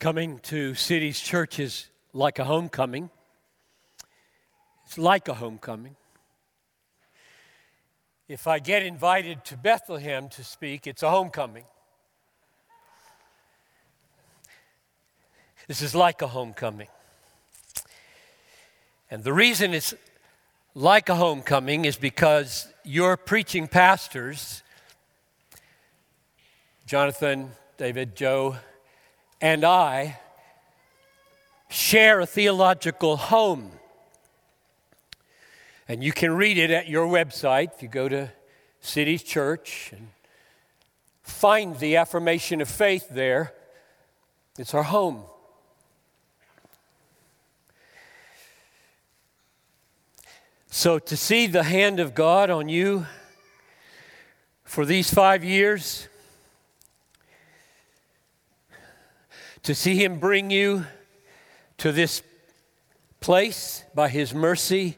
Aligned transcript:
Coming 0.00 0.38
to 0.44 0.74
cities, 0.74 1.20
churches 1.20 1.90
like 2.14 2.38
a 2.38 2.44
homecoming. 2.44 3.10
It's 4.86 4.96
like 4.96 5.28
a 5.28 5.34
homecoming. 5.34 5.94
If 8.26 8.46
I 8.46 8.60
get 8.60 8.82
invited 8.82 9.44
to 9.44 9.58
Bethlehem 9.58 10.30
to 10.30 10.42
speak, 10.42 10.86
it's 10.86 11.02
a 11.02 11.10
homecoming. 11.10 11.64
This 15.68 15.82
is 15.82 15.94
like 15.94 16.22
a 16.22 16.28
homecoming. 16.28 16.88
And 19.10 19.22
the 19.22 19.34
reason 19.34 19.74
it's 19.74 19.92
like 20.74 21.10
a 21.10 21.14
homecoming 21.14 21.84
is 21.84 21.98
because 21.98 22.72
your 22.84 23.18
preaching 23.18 23.68
pastors, 23.68 24.62
Jonathan, 26.86 27.50
David, 27.76 28.16
Joe, 28.16 28.56
and 29.40 29.64
I, 29.64 30.18
share 31.68 32.20
a 32.20 32.26
theological 32.26 33.16
home. 33.16 33.70
And 35.88 36.04
you 36.04 36.12
can 36.12 36.32
read 36.32 36.58
it 36.58 36.70
at 36.70 36.88
your 36.88 37.06
website 37.06 37.74
if 37.74 37.82
you 37.82 37.88
go 37.88 38.08
to 38.08 38.30
Cities 38.80 39.22
Church 39.22 39.90
and 39.92 40.08
find 41.22 41.78
the 41.78 41.96
affirmation 41.96 42.60
of 42.60 42.68
faith 42.68 43.08
there. 43.10 43.52
It's 44.58 44.74
our 44.74 44.82
home. 44.82 45.22
So, 50.72 50.98
to 51.00 51.16
see 51.16 51.48
the 51.48 51.64
hand 51.64 51.98
of 51.98 52.14
God 52.14 52.48
on 52.48 52.68
you 52.68 53.06
for 54.64 54.86
these 54.86 55.12
five 55.12 55.42
years, 55.42 56.06
to 59.62 59.74
see 59.74 59.96
Him 59.96 60.18
bring 60.18 60.50
you 60.50 60.86
to 61.78 61.92
this 61.92 62.22
place 63.20 63.84
by 63.94 64.08
His 64.08 64.34
mercy, 64.34 64.96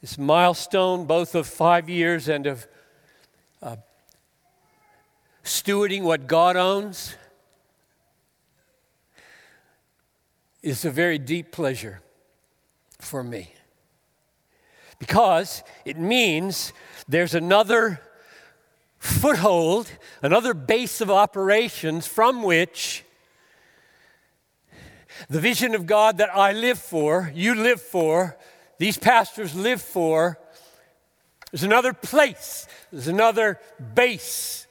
this 0.00 0.16
milestone, 0.18 1.04
both 1.06 1.34
of 1.34 1.46
five 1.46 1.88
years 1.88 2.28
and 2.28 2.46
of 2.46 2.66
uh, 3.62 3.76
stewarding 5.44 6.02
what 6.02 6.26
God 6.26 6.56
owns, 6.56 7.14
is 10.62 10.84
a 10.84 10.90
very 10.90 11.18
deep 11.18 11.52
pleasure 11.52 12.00
for 12.98 13.22
me. 13.22 13.52
Because 14.98 15.62
it 15.86 15.98
means 15.98 16.72
there's 17.08 17.34
another 17.34 18.00
foothold, 19.00 19.90
another 20.22 20.54
base 20.54 21.00
of 21.00 21.10
operations 21.10 22.06
from 22.06 22.42
which 22.42 23.02
the 25.28 25.40
vision 25.40 25.74
of 25.74 25.86
God 25.86 26.18
that 26.18 26.34
I 26.34 26.52
live 26.52 26.78
for, 26.78 27.32
you 27.34 27.54
live 27.54 27.80
for, 27.80 28.36
these 28.78 28.96
pastors 28.96 29.54
live 29.54 29.82
for, 29.82 30.38
there's 31.50 31.64
another 31.64 31.92
place, 31.92 32.66
there's 32.92 33.08
another 33.08 33.58
base, 33.94 34.66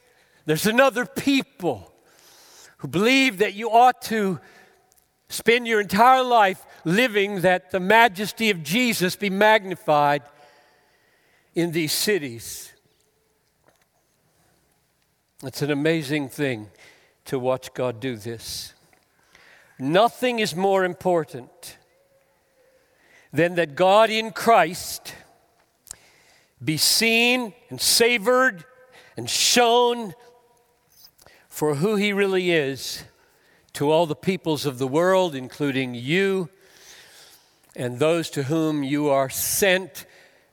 there's 0.46 0.66
another 0.66 1.04
people 1.04 1.92
who 2.78 2.88
believe 2.88 3.38
that 3.38 3.54
you 3.54 3.70
ought 3.70 4.00
to 4.02 4.40
spend 5.28 5.66
your 5.66 5.80
entire 5.80 6.22
life 6.22 6.64
living 6.84 7.42
that 7.42 7.70
the 7.70 7.80
majesty 7.80 8.50
of 8.50 8.62
Jesus 8.62 9.16
be 9.16 9.30
magnified 9.30 10.22
in 11.54 11.72
these 11.72 11.92
cities. 11.92 12.69
It's 15.42 15.62
an 15.62 15.70
amazing 15.70 16.28
thing 16.28 16.68
to 17.24 17.38
watch 17.38 17.72
God 17.72 17.98
do 17.98 18.16
this. 18.16 18.74
Nothing 19.78 20.38
is 20.38 20.54
more 20.54 20.84
important 20.84 21.78
than 23.32 23.54
that 23.54 23.74
God 23.74 24.10
in 24.10 24.32
Christ 24.32 25.14
be 26.62 26.76
seen 26.76 27.54
and 27.70 27.80
savored 27.80 28.66
and 29.16 29.30
shown 29.30 30.12
for 31.48 31.76
who 31.76 31.96
He 31.96 32.12
really 32.12 32.50
is 32.50 33.04
to 33.72 33.90
all 33.90 34.04
the 34.04 34.14
peoples 34.14 34.66
of 34.66 34.78
the 34.78 34.86
world, 34.86 35.34
including 35.34 35.94
you 35.94 36.50
and 37.74 37.98
those 37.98 38.28
to 38.30 38.42
whom 38.42 38.82
you 38.82 39.08
are 39.08 39.30
sent 39.30 40.04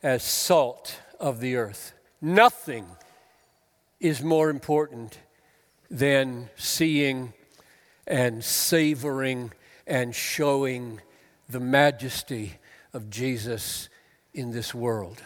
as 0.02 0.24
salt 0.24 1.02
of 1.20 1.42
the 1.42 1.58
earth. 1.58 1.92
Nothing 2.22 2.86
is 4.00 4.22
more 4.22 4.50
important 4.50 5.20
than 5.90 6.50
seeing 6.56 7.34
and 8.06 8.44
savoring 8.44 9.52
and 9.86 10.14
showing 10.14 11.02
the 11.50 11.60
majesty 11.60 12.54
of 12.94 13.10
Jesus 13.10 13.90
in 14.34 14.52
this 14.52 14.74
world. 14.74 15.22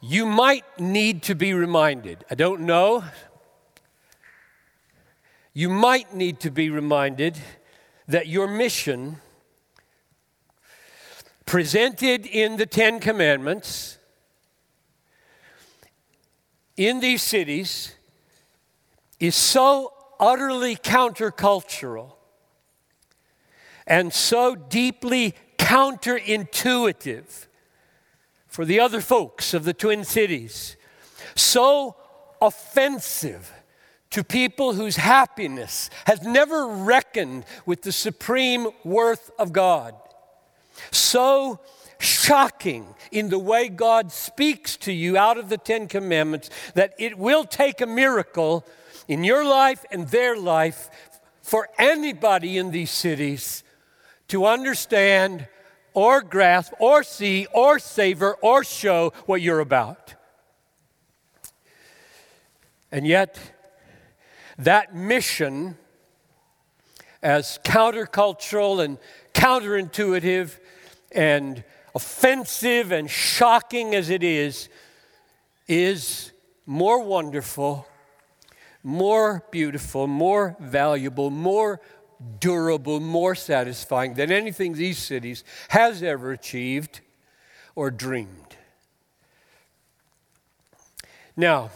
You 0.00 0.26
might 0.26 0.64
need 0.80 1.22
to 1.24 1.34
be 1.34 1.54
reminded. 1.54 2.24
I 2.30 2.34
don't 2.34 2.62
know. 2.62 3.04
You 5.54 5.68
might 5.68 6.14
need 6.14 6.40
to 6.40 6.50
be 6.50 6.70
reminded 6.70 7.38
that 8.08 8.26
your 8.26 8.48
mission 8.48 9.16
presented 11.46 12.26
in 12.26 12.56
the 12.56 12.66
Ten 12.66 12.98
Commandments 12.98 13.98
in 16.76 17.00
these 17.00 17.22
cities 17.22 17.94
is 19.20 19.34
so 19.34 19.92
utterly 20.18 20.76
countercultural 20.76 22.12
and 23.86 24.12
so 24.12 24.54
deeply 24.54 25.34
counterintuitive 25.58 27.46
for 28.46 28.64
the 28.64 28.80
other 28.80 29.00
folks 29.00 29.54
of 29.54 29.64
the 29.64 29.72
Twin 29.72 30.04
Cities, 30.04 30.76
so 31.34 31.96
offensive 32.40 33.52
to 34.10 34.22
people 34.22 34.74
whose 34.74 34.96
happiness 34.96 35.88
has 36.06 36.22
never 36.22 36.66
reckoned 36.66 37.44
with 37.64 37.82
the 37.82 37.92
supreme 37.92 38.68
worth 38.84 39.30
of 39.38 39.52
God 39.52 39.94
so 40.90 41.60
shocking 42.02 42.94
in 43.10 43.28
the 43.28 43.38
way 43.38 43.68
God 43.68 44.12
speaks 44.12 44.76
to 44.78 44.92
you 44.92 45.16
out 45.16 45.38
of 45.38 45.48
the 45.48 45.58
Ten 45.58 45.88
Commandments 45.88 46.50
that 46.74 46.94
it 46.98 47.16
will 47.18 47.44
take 47.44 47.80
a 47.80 47.86
miracle 47.86 48.66
in 49.08 49.24
your 49.24 49.44
life 49.44 49.84
and 49.90 50.08
their 50.08 50.36
life 50.36 50.90
for 51.42 51.68
anybody 51.78 52.58
in 52.58 52.70
these 52.70 52.90
cities 52.90 53.64
to 54.28 54.46
understand 54.46 55.48
or 55.94 56.22
grasp 56.22 56.72
or 56.78 57.02
see 57.02 57.46
or 57.52 57.78
savor 57.78 58.34
or 58.40 58.64
show 58.64 59.12
what 59.26 59.42
you're 59.42 59.60
about. 59.60 60.14
And 62.90 63.06
yet, 63.06 63.38
that 64.58 64.94
mission, 64.94 65.76
as 67.22 67.58
countercultural 67.64 68.84
and 68.84 68.98
counterintuitive 69.34 70.58
and 71.10 71.64
offensive 71.94 72.92
and 72.92 73.10
shocking 73.10 73.94
as 73.94 74.10
it 74.10 74.22
is, 74.22 74.68
is 75.68 76.32
more 76.66 77.02
wonderful, 77.02 77.86
more 78.82 79.44
beautiful, 79.50 80.06
more 80.06 80.56
valuable, 80.60 81.30
more 81.30 81.80
durable, 82.40 83.00
more 83.00 83.34
satisfying 83.34 84.14
than 84.14 84.30
anything 84.30 84.74
these 84.74 84.98
cities 84.98 85.44
has 85.68 86.02
ever 86.02 86.32
achieved 86.32 87.00
or 87.74 87.90
dreamed. 87.90 88.56
Now, 91.36 91.70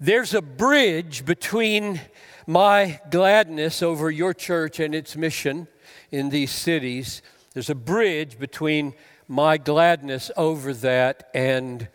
there's 0.00 0.34
a 0.34 0.42
bridge 0.42 1.24
between 1.24 2.00
my 2.46 3.00
gladness 3.10 3.82
over 3.82 4.10
your 4.10 4.32
church 4.32 4.80
and 4.80 4.94
its 4.94 5.16
mission 5.16 5.68
in 6.10 6.30
these 6.30 6.50
cities 6.50 7.22
there's 7.58 7.70
a 7.70 7.74
bridge 7.74 8.38
between 8.38 8.94
my 9.26 9.58
gladness 9.58 10.30
over 10.36 10.72
that 10.72 11.28
and 11.34 11.88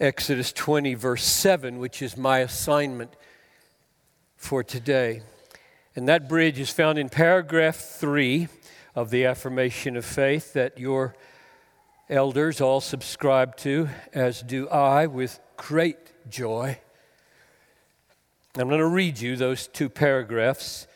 Exodus 0.00 0.52
20, 0.52 0.94
verse 0.94 1.22
7, 1.22 1.78
which 1.78 2.02
is 2.02 2.16
my 2.16 2.40
assignment 2.40 3.14
for 4.36 4.64
today. 4.64 5.22
And 5.94 6.08
that 6.08 6.28
bridge 6.28 6.58
is 6.58 6.70
found 6.70 6.98
in 6.98 7.08
paragraph 7.08 7.76
3 7.76 8.48
of 8.96 9.10
the 9.10 9.26
affirmation 9.26 9.96
of 9.96 10.04
faith 10.04 10.54
that 10.54 10.76
your 10.76 11.14
elders 12.10 12.60
all 12.60 12.80
subscribe 12.80 13.56
to, 13.58 13.88
as 14.12 14.42
do 14.42 14.68
I, 14.70 15.06
with 15.06 15.38
great 15.56 16.28
joy. 16.28 16.80
I'm 18.56 18.66
going 18.66 18.80
to 18.80 18.86
read 18.86 19.20
you 19.20 19.36
those 19.36 19.68
two 19.68 19.88
paragraphs 19.88 20.88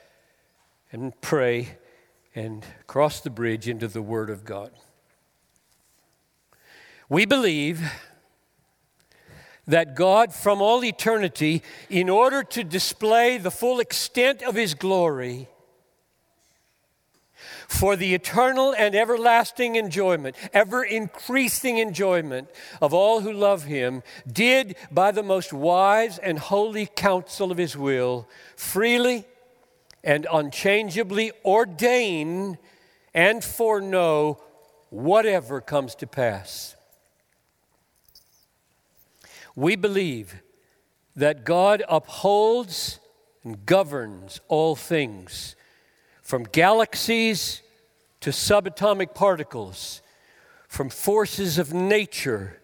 and 0.90 1.12
pray 1.20 1.78
and 2.34 2.64
cross 2.86 3.20
the 3.20 3.30
bridge 3.30 3.68
into 3.68 3.88
the 3.88 4.02
Word 4.02 4.30
of 4.30 4.44
God. 4.44 4.72
We 7.08 7.26
believe 7.26 7.82
that 9.66 9.94
God, 9.94 10.34
from 10.34 10.60
all 10.60 10.84
eternity, 10.84 11.62
in 11.88 12.08
order 12.08 12.42
to 12.42 12.64
display 12.64 13.38
the 13.38 13.50
full 13.50 13.80
extent 13.80 14.42
of 14.42 14.54
His 14.54 14.74
glory, 14.74 15.48
for 17.68 17.96
the 17.96 18.14
eternal 18.14 18.74
and 18.76 18.94
everlasting 18.94 19.76
enjoyment, 19.76 20.36
ever 20.52 20.84
increasing 20.84 21.78
enjoyment 21.78 22.48
of 22.80 22.92
all 22.92 23.20
who 23.20 23.32
love 23.32 23.64
Him, 23.64 24.02
did 24.30 24.76
by 24.90 25.10
the 25.10 25.22
most 25.22 25.52
wise 25.52 26.18
and 26.18 26.38
holy 26.38 26.86
counsel 26.86 27.50
of 27.50 27.58
His 27.58 27.76
will 27.76 28.28
freely 28.56 29.26
and 30.04 30.26
unchangeably 30.32 31.32
ordain 31.44 32.58
and 33.14 33.44
foreknow 33.44 34.40
whatever 34.90 35.60
comes 35.60 35.94
to 35.96 36.06
pass. 36.06 36.76
We 39.54 39.76
believe 39.76 40.42
that 41.14 41.44
God 41.44 41.82
upholds 41.88 42.98
and 43.44 43.64
governs 43.66 44.40
all 44.48 44.76
things, 44.76 45.56
from 46.22 46.44
galaxies 46.44 47.60
to 48.20 48.30
subatomic 48.30 49.14
particles, 49.14 50.00
from 50.68 50.88
forces 50.88 51.58
of 51.58 51.74
nature 51.74 52.60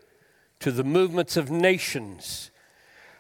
to 0.61 0.71
the 0.71 0.85
movements 0.85 1.37
of 1.37 1.51
nations, 1.51 2.51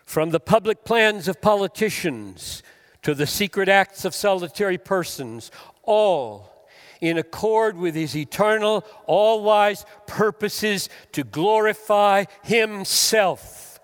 from 0.07 0.31
the 0.31 0.41
public 0.41 0.85
plans 0.85 1.29
of 1.29 1.43
politicians 1.43 2.63
to 3.03 3.15
the 3.15 3.27
secret 3.27 3.69
acts 3.69 4.05
of 4.05 4.15
solitary 4.15 4.79
persons, 4.79 5.51
all 5.83 6.69
in 7.01 7.17
accord 7.17 7.77
with 7.77 7.95
his 7.95 8.17
eternal, 8.17 8.85
all 9.07 9.43
wise 9.43 9.87
purposes 10.07 10.89
to 11.13 11.23
glorify 11.23 12.25
himself. 12.43 13.81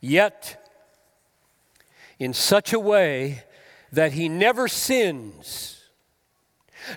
Yet, 0.00 0.68
in 2.18 2.32
such 2.32 2.72
a 2.72 2.80
way 2.80 3.44
that 3.92 4.12
he 4.12 4.28
never 4.28 4.68
sins, 4.68 5.84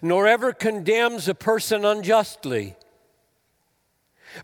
nor 0.01 0.27
ever 0.27 0.53
condemns 0.53 1.27
a 1.27 1.35
person 1.35 1.85
unjustly, 1.85 2.75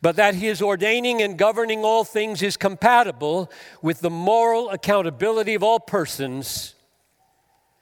but 0.01 0.15
that 0.15 0.35
his 0.35 0.61
ordaining 0.61 1.21
and 1.21 1.37
governing 1.37 1.83
all 1.83 2.03
things 2.03 2.41
is 2.41 2.57
compatible 2.57 3.51
with 3.81 4.01
the 4.01 4.09
moral 4.09 4.69
accountability 4.69 5.53
of 5.53 5.63
all 5.63 5.79
persons 5.79 6.75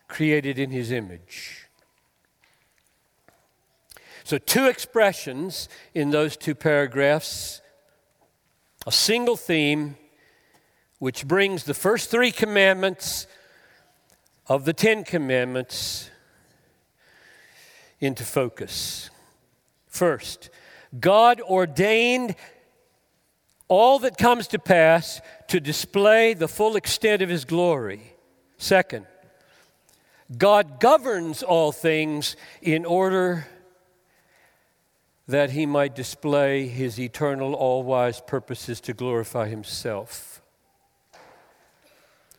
created 0.07 0.59
in 0.59 0.69
his 0.69 0.91
image. 0.91 1.67
So, 4.23 4.37
two 4.37 4.67
expressions 4.67 5.67
in 5.93 6.11
those 6.11 6.37
two 6.37 6.55
paragraphs, 6.55 7.61
a 8.87 8.91
single 8.91 9.35
theme, 9.35 9.97
which 10.99 11.27
brings 11.27 11.65
the 11.65 11.73
first 11.73 12.09
three 12.09 12.31
commandments 12.31 13.27
of 14.47 14.65
the 14.65 14.73
Ten 14.73 15.03
Commandments 15.03 16.09
into 17.99 18.23
focus. 18.23 19.09
First, 19.87 20.49
God 20.99 21.41
ordained 21.41 22.35
all 23.67 23.99
that 23.99 24.17
comes 24.17 24.47
to 24.49 24.59
pass 24.59 25.21
to 25.47 25.59
display 25.59 26.33
the 26.33 26.47
full 26.47 26.75
extent 26.75 27.21
of 27.21 27.29
His 27.29 27.45
glory. 27.45 28.13
Second, 28.57 29.07
God 30.37 30.79
governs 30.79 31.43
all 31.43 31.71
things 31.71 32.35
in 32.61 32.85
order 32.85 33.47
that 35.27 35.51
he 35.51 35.65
might 35.65 35.95
display 35.95 36.67
his 36.67 36.99
eternal, 36.99 37.53
all 37.53 37.83
wise 37.83 38.21
purposes 38.21 38.81
to 38.81 38.93
glorify 38.93 39.47
himself. 39.47 40.41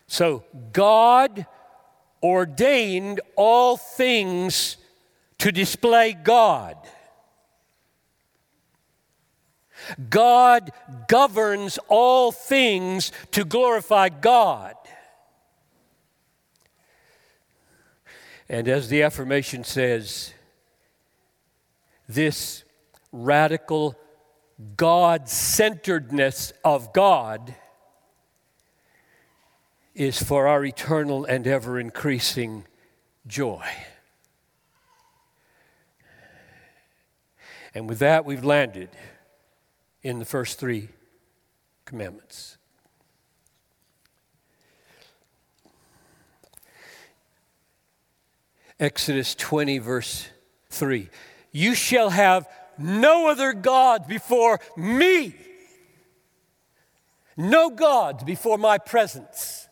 So, 0.06 0.44
God 0.72 1.46
ordained 2.22 3.20
all 3.36 3.76
things 3.76 4.76
to 5.38 5.50
display 5.50 6.12
God. 6.12 6.76
God 10.10 10.72
governs 11.08 11.78
all 11.88 12.32
things 12.32 13.12
to 13.32 13.44
glorify 13.44 14.08
God. 14.08 14.74
And 18.48 18.68
as 18.68 18.88
the 18.88 19.02
affirmation 19.02 19.64
says, 19.64 20.32
this 22.08 22.64
radical 23.12 23.96
God 24.76 25.28
centeredness 25.28 26.52
of 26.64 26.92
God 26.92 27.54
is 29.94 30.22
for 30.22 30.46
our 30.46 30.64
eternal 30.64 31.24
and 31.24 31.46
ever 31.46 31.78
increasing 31.78 32.64
joy. 33.26 33.64
And 37.74 37.88
with 37.88 37.98
that, 38.00 38.24
we've 38.24 38.44
landed 38.44 38.90
in 40.04 40.18
the 40.18 40.24
first 40.24 40.60
three 40.60 40.88
commandments. 41.86 42.58
Exodus 48.78 49.34
20, 49.34 49.78
verse 49.78 50.28
3. 50.68 51.08
You 51.52 51.74
shall 51.74 52.10
have 52.10 52.46
no 52.76 53.28
other 53.28 53.54
God 53.54 54.06
before 54.06 54.60
me. 54.76 55.34
No 57.36 57.70
gods 57.70 58.24
before 58.24 58.58
my 58.58 58.78
presence. 58.78 59.68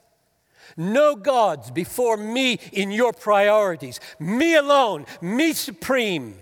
No 0.76 1.14
gods 1.14 1.70
before 1.70 2.16
me 2.16 2.58
in 2.72 2.90
your 2.90 3.12
priorities. 3.12 4.00
Me 4.18 4.54
alone, 4.54 5.04
me 5.20 5.52
supreme. 5.52 6.36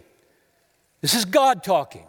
This 1.00 1.14
is 1.14 1.24
God 1.24 1.64
talking. 1.64 2.06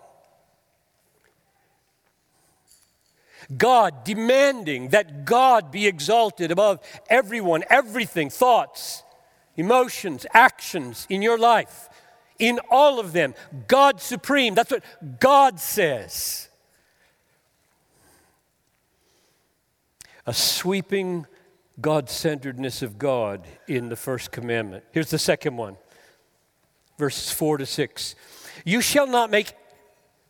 God 3.57 4.03
demanding 4.03 4.89
that 4.89 5.25
God 5.25 5.71
be 5.71 5.88
exalted 5.88 6.51
above 6.51 6.80
everyone, 7.09 7.63
everything, 7.69 8.30
thoughts, 8.30 9.03
emotions, 9.56 10.25
actions 10.33 11.06
in 11.09 11.21
your 11.21 11.38
life 11.38 11.89
in 12.39 12.59
all 12.69 13.00
of 13.00 13.13
them. 13.13 13.33
God 13.68 14.01
supreme. 14.01 14.56
That's 14.56 14.71
what 14.71 14.83
God 15.19 15.59
says. 15.59 16.50
A 20.25 20.33
sweeping 20.33 21.25
God 21.80 22.09
centeredness 22.09 22.81
of 22.81 22.97
God 22.97 23.47
in 23.68 23.90
the 23.90 23.95
first 23.95 24.31
commandment. 24.31 24.83
Here's 24.92 25.09
the 25.09 25.19
second 25.19 25.57
one 25.57 25.78
verses 26.97 27.31
4 27.31 27.57
to 27.57 27.66
6. 27.66 28.16
You 28.64 28.81
shall 28.81 29.07
not 29.07 29.31
make 29.31 29.54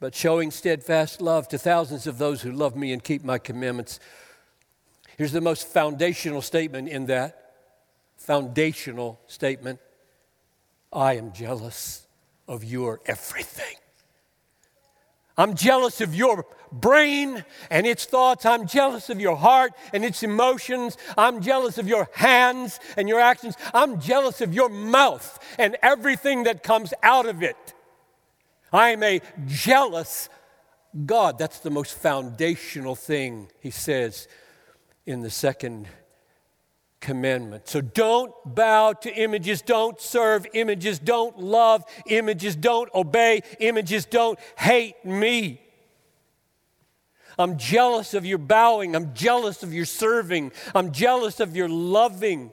but 0.00 0.14
showing 0.14 0.50
steadfast 0.50 1.20
love 1.20 1.46
to 1.48 1.58
thousands 1.58 2.06
of 2.06 2.16
those 2.16 2.40
who 2.42 2.50
love 2.50 2.74
me 2.74 2.92
and 2.92 3.04
keep 3.04 3.22
my 3.22 3.38
commandments. 3.38 4.00
Here's 5.18 5.32
the 5.32 5.42
most 5.42 5.68
foundational 5.68 6.40
statement 6.40 6.88
in 6.88 7.06
that 7.06 7.52
foundational 8.16 9.20
statement 9.26 9.78
I 10.92 11.14
am 11.14 11.32
jealous 11.32 12.06
of 12.48 12.64
your 12.64 13.00
everything. 13.06 13.76
I'm 15.36 15.54
jealous 15.54 16.00
of 16.00 16.14
your 16.14 16.44
brain 16.72 17.44
and 17.70 17.86
its 17.86 18.04
thoughts. 18.04 18.44
I'm 18.44 18.66
jealous 18.66 19.08
of 19.08 19.20
your 19.20 19.36
heart 19.36 19.72
and 19.92 20.04
its 20.04 20.22
emotions. 20.22 20.96
I'm 21.16 21.40
jealous 21.40 21.78
of 21.78 21.88
your 21.88 22.08
hands 22.12 22.80
and 22.96 23.08
your 23.08 23.20
actions. 23.20 23.56
I'm 23.72 24.00
jealous 24.00 24.40
of 24.40 24.52
your 24.52 24.68
mouth 24.68 25.38
and 25.58 25.76
everything 25.82 26.44
that 26.44 26.62
comes 26.62 26.92
out 27.02 27.26
of 27.26 27.42
it. 27.42 27.74
I'm 28.72 29.02
a 29.02 29.20
jealous 29.46 30.28
God. 31.06 31.38
That's 31.38 31.60
the 31.60 31.70
most 31.70 31.94
foundational 31.94 32.94
thing 32.94 33.48
he 33.60 33.70
says 33.70 34.28
in 35.06 35.22
the 35.22 35.30
second 35.30 35.88
commandment. 37.00 37.66
So 37.68 37.80
don't 37.80 38.32
bow 38.44 38.92
to 38.92 39.12
images, 39.14 39.62
don't 39.62 40.00
serve 40.00 40.46
images, 40.52 40.98
don't 40.98 41.38
love 41.38 41.84
images, 42.06 42.54
don't 42.54 42.92
obey 42.94 43.42
images, 43.58 44.04
don't 44.04 44.38
hate 44.56 45.04
me. 45.04 45.60
I'm 47.38 47.56
jealous 47.56 48.12
of 48.12 48.26
your 48.26 48.38
bowing. 48.38 48.94
I'm 48.94 49.14
jealous 49.14 49.62
of 49.62 49.72
your 49.72 49.86
serving. 49.86 50.52
I'm 50.74 50.92
jealous 50.92 51.40
of 51.40 51.56
your 51.56 51.70
loving. 51.70 52.52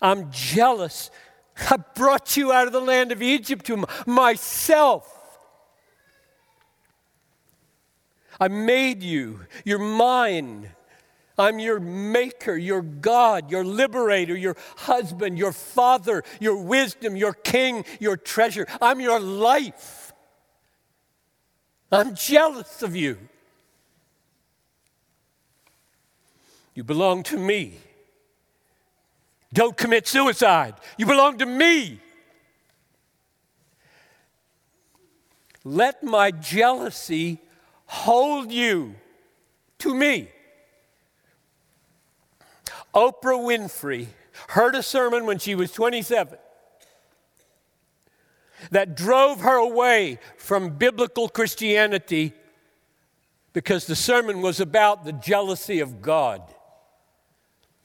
I'm 0.00 0.30
jealous. 0.32 1.10
I 1.58 1.76
brought 1.94 2.36
you 2.36 2.52
out 2.52 2.66
of 2.66 2.72
the 2.72 2.80
land 2.80 3.12
of 3.12 3.22
Egypt 3.22 3.66
to 3.66 3.84
myself. 4.06 5.14
I 8.40 8.48
made 8.48 9.02
you. 9.02 9.40
You're 9.64 9.78
mine. 9.78 10.70
I'm 11.36 11.58
your 11.58 11.78
maker, 11.78 12.56
your 12.56 12.82
God, 12.82 13.50
your 13.50 13.64
liberator, 13.64 14.36
your 14.36 14.56
husband, 14.76 15.38
your 15.38 15.52
father, 15.52 16.24
your 16.40 16.56
wisdom, 16.56 17.16
your 17.16 17.32
king, 17.32 17.84
your 18.00 18.16
treasure. 18.16 18.66
I'm 18.80 19.00
your 19.00 19.20
life. 19.20 20.12
I'm 21.90 22.14
jealous 22.14 22.82
of 22.82 22.96
you. 22.96 23.18
You 26.74 26.84
belong 26.84 27.22
to 27.24 27.38
me. 27.38 27.78
Don't 29.52 29.76
commit 29.76 30.06
suicide. 30.06 30.74
You 30.98 31.06
belong 31.06 31.38
to 31.38 31.46
me. 31.46 32.00
Let 35.64 36.02
my 36.02 36.30
jealousy 36.30 37.40
hold 37.86 38.52
you 38.52 38.94
to 39.78 39.94
me. 39.94 40.28
Oprah 42.94 43.38
Winfrey 43.38 44.08
heard 44.48 44.74
a 44.74 44.82
sermon 44.82 45.26
when 45.26 45.38
she 45.38 45.54
was 45.54 45.72
27 45.72 46.38
that 48.70 48.96
drove 48.96 49.40
her 49.40 49.56
away 49.56 50.18
from 50.36 50.70
biblical 50.70 51.28
Christianity 51.28 52.32
because 53.52 53.86
the 53.86 53.96
sermon 53.96 54.40
was 54.40 54.60
about 54.60 55.04
the 55.04 55.12
jealousy 55.12 55.80
of 55.80 56.02
God. 56.02 56.42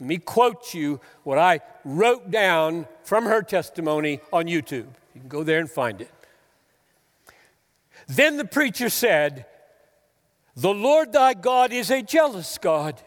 Let 0.03 0.10
me 0.10 0.17
quote 0.17 0.74
you 0.74 1.00
what 1.24 1.38
I 1.38 1.62
wrote 1.86 2.29
down 2.29 2.88
from 3.05 3.24
her 3.24 3.41
testimony 3.41 4.19
on 4.33 4.48
YouTube. 4.48 4.88
You 5.15 5.22
can 5.22 5.29
go 5.29 5.43
there 5.43 5.60
and 5.60 5.72
find 5.72 6.01
it. 6.01 6.12
Then 8.07 8.36
the 8.36 8.43
preacher 8.43 8.89
said, 8.89 9.45
The 10.57 10.74
Lord 10.74 11.13
thy 11.13 11.36
God 11.36 11.72
is 11.72 11.89
a 11.89 12.01
jealous 12.01 12.57
God. 12.57 13.01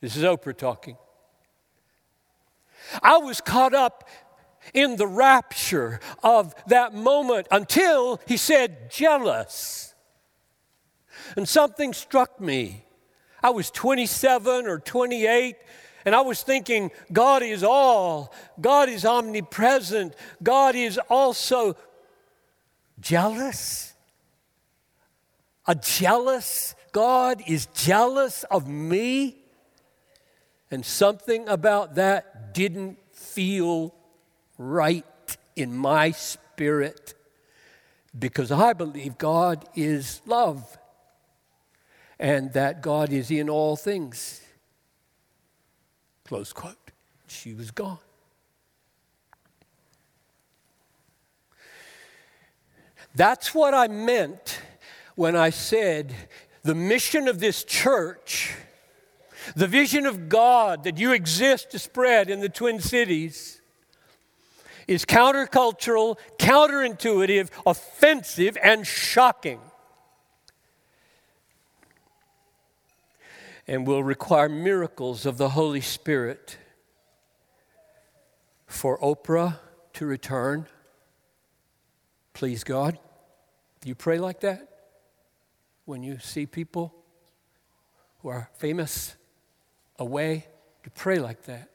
This 0.00 0.16
is 0.16 0.22
Oprah 0.22 0.56
talking. 0.56 0.96
I 3.02 3.18
was 3.18 3.40
caught 3.40 3.74
up 3.74 4.08
in 4.72 4.94
the 4.94 5.08
rapture 5.08 5.98
of 6.22 6.54
that 6.68 6.94
moment 6.94 7.48
until 7.50 8.20
he 8.28 8.36
said, 8.36 8.92
jealous. 8.92 9.92
And 11.36 11.48
something 11.48 11.92
struck 11.92 12.40
me. 12.40 12.84
I 13.42 13.50
was 13.50 13.72
27 13.72 14.66
or 14.66 14.78
28, 14.78 15.56
and 16.06 16.14
I 16.14 16.22
was 16.22 16.42
thinking, 16.42 16.90
God 17.12 17.42
is 17.42 17.62
all, 17.62 18.32
God 18.58 18.88
is 18.88 19.04
omnipresent, 19.04 20.14
God 20.42 20.74
is 20.74 20.98
also 21.10 21.76
jealous. 23.00 23.92
A 25.66 25.74
jealous 25.74 26.76
God 26.96 27.42
is 27.46 27.66
jealous 27.74 28.44
of 28.44 28.66
me. 28.66 29.36
And 30.70 30.82
something 30.82 31.46
about 31.46 31.96
that 31.96 32.54
didn't 32.54 32.96
feel 33.12 33.94
right 34.56 35.04
in 35.56 35.76
my 35.76 36.12
spirit 36.12 37.12
because 38.18 38.50
I 38.50 38.72
believe 38.72 39.18
God 39.18 39.68
is 39.74 40.22
love 40.24 40.78
and 42.18 42.50
that 42.54 42.80
God 42.80 43.12
is 43.12 43.30
in 43.30 43.50
all 43.50 43.76
things. 43.76 44.40
Close 46.26 46.52
quote. 46.52 46.76
She 47.28 47.54
was 47.54 47.70
gone. 47.70 47.98
That's 53.14 53.54
what 53.54 53.72
I 53.72 53.88
meant 53.88 54.60
when 55.14 55.34
I 55.34 55.50
said 55.50 56.14
the 56.62 56.74
mission 56.74 57.28
of 57.28 57.40
this 57.40 57.64
church 57.64 58.54
the 59.54 59.66
vision 59.66 60.06
of 60.06 60.28
God 60.28 60.84
that 60.84 60.98
you 60.98 61.12
exist 61.12 61.70
to 61.70 61.78
spread 61.78 62.30
in 62.30 62.40
the 62.40 62.48
Twin 62.48 62.80
Cities 62.80 63.60
is 64.88 65.04
countercultural, 65.04 66.16
counterintuitive, 66.38 67.50
offensive, 67.66 68.56
and 68.62 68.86
shocking. 68.86 69.60
And 73.66 73.86
will 73.86 74.02
require 74.02 74.48
miracles 74.48 75.26
of 75.26 75.38
the 75.38 75.50
Holy 75.50 75.80
Spirit 75.80 76.58
for 78.66 78.98
Oprah 78.98 79.58
to 79.94 80.06
return. 80.06 80.66
Please, 82.32 82.62
God. 82.64 82.98
You 83.84 83.94
pray 83.94 84.18
like 84.18 84.40
that 84.40 84.68
when 85.84 86.02
you 86.02 86.18
see 86.18 86.46
people 86.46 86.94
who 88.22 88.28
are 88.28 88.50
famous? 88.54 89.16
a 89.98 90.04
way 90.04 90.46
to 90.82 90.90
pray 90.90 91.18
like 91.18 91.42
that 91.42 91.70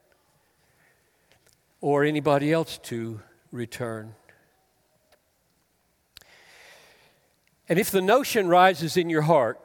or 1.80 2.04
anybody 2.04 2.52
else 2.52 2.78
to 2.78 3.20
return. 3.52 4.14
And 7.68 7.80
if 7.80 7.90
the 7.90 8.02
notion 8.02 8.48
rises 8.48 8.98
in 8.98 9.10
your 9.10 9.24
heart, 9.24 9.60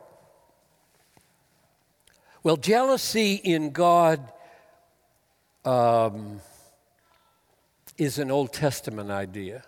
well, 2.47 2.57
jealousy 2.57 3.35
in 3.35 3.71
God 3.71 4.21
um, 5.65 6.41
is 7.99 8.21
an 8.21 8.31
Old 8.31 8.53
Testament 8.53 9.11
idea. 9.11 9.65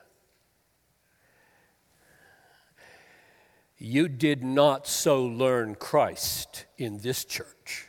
You 3.78 4.06
did 4.06 4.44
not 4.44 4.86
so 4.86 5.24
learn 5.24 5.74
Christ 5.74 6.66
in 6.76 6.98
this 6.98 7.24
church. 7.24 7.88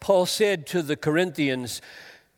Paul 0.00 0.26
said 0.26 0.66
to 0.66 0.82
the 0.82 0.96
Corinthians, 0.96 1.80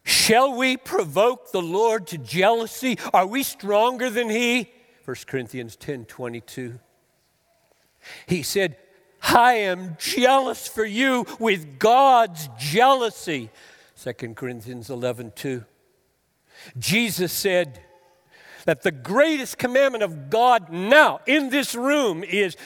Shall 0.03 0.55
we 0.55 0.77
provoke 0.77 1.53
the 1.53 1.63
Lord 1.63 2.07
to 2.09 2.19
jealousy? 2.19 2.99
Are 3.15 3.27
we 3.27 3.45
stronger 3.45 4.11
than 4.11 4.29
he? 4.29 4.71
1 5.07 5.17
Corinthians 5.27 5.75
10 5.75 6.05
22. 6.05 6.81
He 8.27 8.43
said, 8.43 8.77
I 9.23 9.55
am 9.55 9.97
jealous 9.99 10.69
for 10.69 10.85
you 10.85 11.27
with 11.39 11.79
God's 11.79 12.49
jealousy. 12.59 13.51
2 14.03 14.13
Corinthians 14.35 14.91
11 14.91 15.33
2. 15.35 15.65
Jesus 16.79 17.33
said 17.33 17.81
that 18.65 18.83
the 18.83 18.93
greatest 18.93 19.59
commandment 19.59 20.05
of 20.05 20.31
God 20.31 20.71
now 20.71 21.21
in 21.27 21.51
this 21.51 21.75
room 21.75 22.23
is 22.23 22.57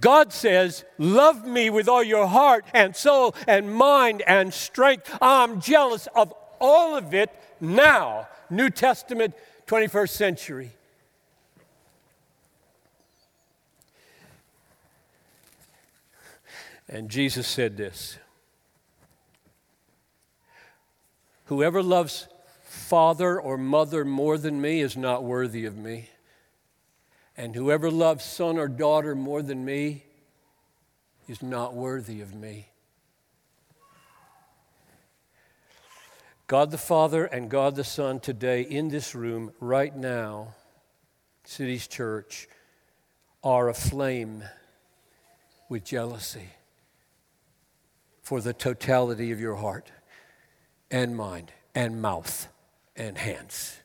God 0.00 0.32
says, 0.32 0.84
Love 0.98 1.46
me 1.46 1.68
with 1.68 1.88
all 1.88 2.02
your 2.02 2.26
heart 2.26 2.64
and 2.72 2.96
soul 2.96 3.34
and 3.46 3.74
mind 3.74 4.22
and 4.26 4.52
strength. 4.52 5.16
I'm 5.20 5.60
jealous 5.60 6.08
of 6.14 6.32
all 6.58 6.96
of 6.96 7.12
it 7.12 7.30
now. 7.60 8.28
New 8.48 8.70
Testament, 8.70 9.34
21st 9.66 10.08
century. 10.08 10.70
And 16.88 17.08
Jesus 17.08 17.46
said 17.46 17.76
this 17.76 18.18
Whoever 21.46 21.82
loves 21.82 22.28
father 22.62 23.40
or 23.40 23.56
mother 23.56 24.04
more 24.04 24.38
than 24.38 24.60
me 24.60 24.80
is 24.80 24.96
not 24.96 25.24
worthy 25.24 25.64
of 25.64 25.76
me. 25.76 26.10
And 27.36 27.54
whoever 27.54 27.90
loves 27.90 28.24
son 28.24 28.58
or 28.58 28.68
daughter 28.68 29.14
more 29.14 29.42
than 29.42 29.64
me 29.64 30.04
is 31.26 31.42
not 31.42 31.74
worthy 31.74 32.20
of 32.20 32.34
me. 32.34 32.68
God 36.46 36.70
the 36.70 36.78
Father 36.78 37.24
and 37.24 37.50
God 37.50 37.74
the 37.74 37.84
Son 37.84 38.20
today 38.20 38.60
in 38.62 38.88
this 38.88 39.14
room, 39.14 39.50
right 39.60 39.96
now, 39.96 40.54
Cities 41.44 41.86
Church, 41.86 42.46
are 43.42 43.68
aflame 43.68 44.44
with 45.68 45.84
jealousy 45.84 46.50
for 48.24 48.40
the 48.40 48.52
totality 48.52 49.30
of 49.30 49.38
your 49.38 49.54
heart 49.54 49.92
and 50.90 51.16
mind 51.16 51.52
and 51.76 52.02
mouth 52.02 52.48
and 52.96 53.16
hands 53.16 53.78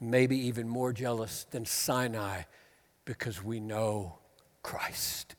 maybe 0.00 0.36
even 0.36 0.68
more 0.68 0.92
jealous 0.92 1.46
than 1.50 1.64
Sinai 1.64 2.42
because 3.04 3.42
we 3.42 3.60
know 3.60 4.18
Christ. 4.62 5.34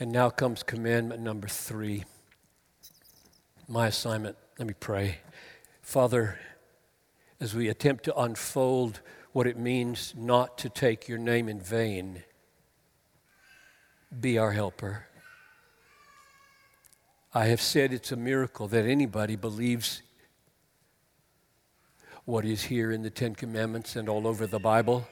And 0.00 0.12
now 0.12 0.30
comes 0.30 0.62
commandment 0.62 1.20
number 1.20 1.48
three. 1.48 2.04
My 3.66 3.88
assignment, 3.88 4.36
let 4.58 4.68
me 4.68 4.74
pray. 4.78 5.18
Father, 5.82 6.38
as 7.40 7.54
we 7.54 7.68
attempt 7.68 8.04
to 8.04 8.16
unfold 8.16 9.00
what 9.32 9.46
it 9.46 9.58
means 9.58 10.14
not 10.16 10.56
to 10.58 10.68
take 10.68 11.08
your 11.08 11.18
name 11.18 11.48
in 11.48 11.60
vain. 11.60 12.22
Be 14.20 14.38
our 14.38 14.52
helper. 14.52 15.06
I 17.34 17.46
have 17.46 17.60
said 17.60 17.92
it's 17.92 18.10
a 18.10 18.16
miracle 18.16 18.66
that 18.68 18.86
anybody 18.86 19.36
believes 19.36 20.02
what 22.24 22.44
is 22.44 22.64
here 22.64 22.90
in 22.90 23.02
the 23.02 23.10
Ten 23.10 23.34
Commandments 23.34 23.96
and 23.96 24.08
all 24.08 24.26
over 24.26 24.46
the 24.46 24.58
Bible. 24.58 25.06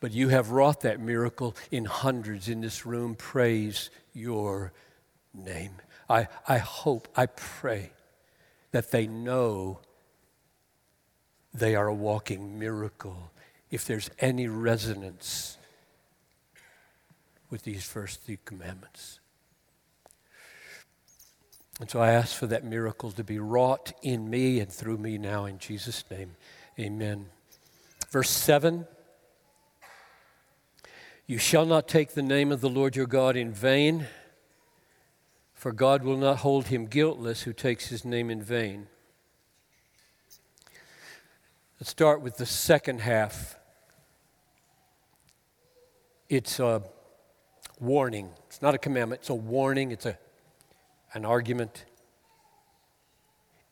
But 0.00 0.12
you 0.12 0.28
have 0.28 0.50
wrought 0.50 0.80
that 0.80 0.98
miracle 0.98 1.56
in 1.70 1.84
hundreds 1.84 2.48
in 2.48 2.62
this 2.62 2.86
room. 2.86 3.14
Praise 3.14 3.90
your 4.14 4.72
name. 5.34 5.72
I, 6.08 6.28
I 6.46 6.58
hope, 6.58 7.06
I 7.14 7.26
pray 7.26 7.92
that 8.70 8.90
they 8.90 9.06
know 9.06 9.80
they 11.52 11.74
are 11.74 11.88
a 11.88 11.94
walking 11.94 12.58
miracle 12.58 13.30
if 13.70 13.84
there's 13.84 14.10
any 14.20 14.48
resonance 14.48 15.57
with 17.50 17.62
these 17.62 17.84
first 17.84 18.22
three 18.22 18.38
commandments. 18.44 19.20
And 21.80 21.88
so 21.88 22.00
I 22.00 22.10
ask 22.10 22.36
for 22.36 22.46
that 22.48 22.64
miracle 22.64 23.12
to 23.12 23.22
be 23.22 23.38
wrought 23.38 23.92
in 24.02 24.28
me 24.28 24.58
and 24.58 24.70
through 24.70 24.98
me 24.98 25.16
now 25.16 25.44
in 25.44 25.58
Jesus' 25.58 26.04
name. 26.10 26.34
Amen. 26.78 27.26
Verse 28.10 28.30
7 28.30 28.86
You 31.26 31.38
shall 31.38 31.66
not 31.66 31.86
take 31.86 32.14
the 32.14 32.22
name 32.22 32.50
of 32.50 32.60
the 32.60 32.68
Lord 32.68 32.96
your 32.96 33.06
God 33.06 33.36
in 33.36 33.52
vain, 33.52 34.06
for 35.54 35.72
God 35.72 36.02
will 36.02 36.16
not 36.16 36.38
hold 36.38 36.66
him 36.66 36.86
guiltless 36.86 37.42
who 37.42 37.52
takes 37.52 37.88
his 37.88 38.04
name 38.04 38.28
in 38.28 38.42
vain. 38.42 38.88
Let's 41.80 41.90
start 41.90 42.20
with 42.22 42.38
the 42.38 42.46
second 42.46 43.02
half. 43.02 43.56
It's 46.28 46.58
a 46.58 46.82
warning. 47.80 48.30
It's 48.46 48.62
not 48.62 48.74
a 48.74 48.78
commandment, 48.78 49.20
it's 49.20 49.30
a 49.30 49.34
warning, 49.34 49.92
it's 49.92 50.06
a 50.06 50.18
an 51.14 51.24
argument. 51.24 51.84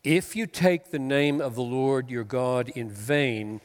If 0.03 0.37
you 0.37 0.47
take 0.47 0.91
the 0.91 0.99
name 0.99 1.41
of 1.41 1.55
the 1.55 1.63
Lord 1.63 2.11
your 2.11 2.25
God 2.25 2.69
in 2.71 2.91
vain, 2.91 3.61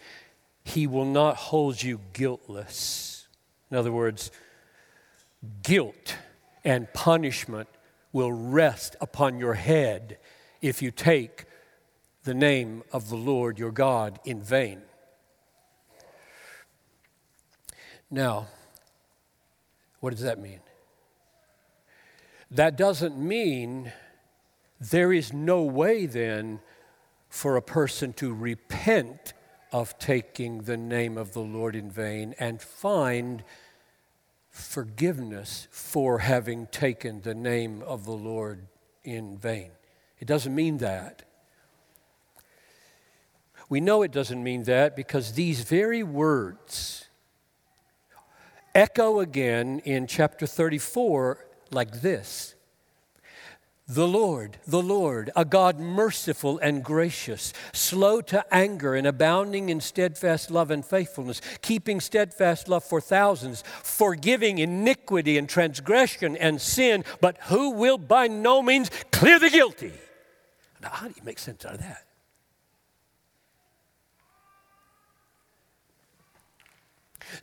he 0.63 0.87
will 0.87 1.05
not 1.05 1.37
hold 1.37 1.81
you 1.81 2.01
guiltless. 2.13 3.27
In 3.69 3.77
other 3.77 3.91
words, 3.91 4.31
guilt 5.63 6.17
and 6.63 6.91
punishment 6.93 7.69
will 8.11 8.31
rest 8.31 8.95
upon 8.99 9.39
your 9.39 9.53
head 9.53 10.17
if 10.61 10.81
you 10.81 10.91
take 10.91 11.45
the 12.23 12.33
name 12.33 12.83
of 12.91 13.09
the 13.09 13.15
Lord 13.15 13.57
your 13.57 13.71
God 13.71 14.19
in 14.25 14.41
vain. 14.41 14.81
Now, 18.09 18.47
what 20.01 20.09
does 20.09 20.23
that 20.23 20.39
mean? 20.39 20.59
That 22.49 22.75
doesn't 22.75 23.17
mean 23.17 23.93
there 24.79 25.13
is 25.13 25.31
no 25.31 25.61
way 25.61 26.05
then 26.05 26.59
for 27.29 27.55
a 27.55 27.61
person 27.61 28.11
to 28.13 28.33
repent 28.33 29.33
of 29.71 29.97
taking 29.99 30.63
the 30.63 30.75
name 30.75 31.17
of 31.17 31.31
the 31.31 31.39
Lord 31.39 31.75
in 31.75 31.89
vain 31.89 32.35
and 32.39 32.61
find 32.61 33.43
forgiveness 34.49 35.67
for 35.71 36.19
having 36.19 36.67
taken 36.67 37.21
the 37.21 37.33
name 37.35 37.81
of 37.83 38.03
the 38.03 38.11
Lord 38.11 38.67
in 39.03 39.37
vain. 39.37 39.71
It 40.19 40.27
doesn't 40.27 40.53
mean 40.53 40.79
that. 40.79 41.23
We 43.69 43.79
know 43.79 44.01
it 44.01 44.11
doesn't 44.11 44.43
mean 44.43 44.63
that 44.63 44.97
because 44.97 45.33
these 45.33 45.61
very 45.61 46.03
words 46.03 47.07
echo 48.73 49.19
again 49.19 49.79
in 49.79 50.07
chapter 50.07 50.45
34 50.47 51.45
like 51.71 52.01
this 52.01 52.55
The 53.87 54.07
Lord, 54.07 54.57
the 54.67 54.81
Lord, 54.81 55.31
a 55.35 55.45
God 55.45 55.79
merciful 55.79 56.57
and 56.59 56.83
gracious, 56.83 57.53
slow 57.73 58.21
to 58.21 58.45
anger 58.53 58.95
and 58.95 59.05
abounding 59.07 59.69
in 59.69 59.81
steadfast 59.81 60.51
love 60.51 60.71
and 60.71 60.85
faithfulness, 60.85 61.41
keeping 61.61 61.99
steadfast 61.99 62.67
love 62.67 62.83
for 62.83 63.01
thousands, 63.01 63.63
forgiving 63.83 64.59
iniquity 64.59 65.37
and 65.37 65.49
transgression 65.49 66.37
and 66.37 66.61
sin, 66.61 67.03
but 67.19 67.37
who 67.43 67.71
will 67.71 67.97
by 67.97 68.27
no 68.27 68.61
means 68.61 68.89
clear 69.11 69.39
the 69.39 69.49
guilty. 69.49 69.93
Now, 70.81 70.89
how 70.89 71.07
do 71.07 71.13
you 71.15 71.23
make 71.23 71.39
sense 71.39 71.65
out 71.65 71.75
of 71.75 71.79
that? 71.81 72.05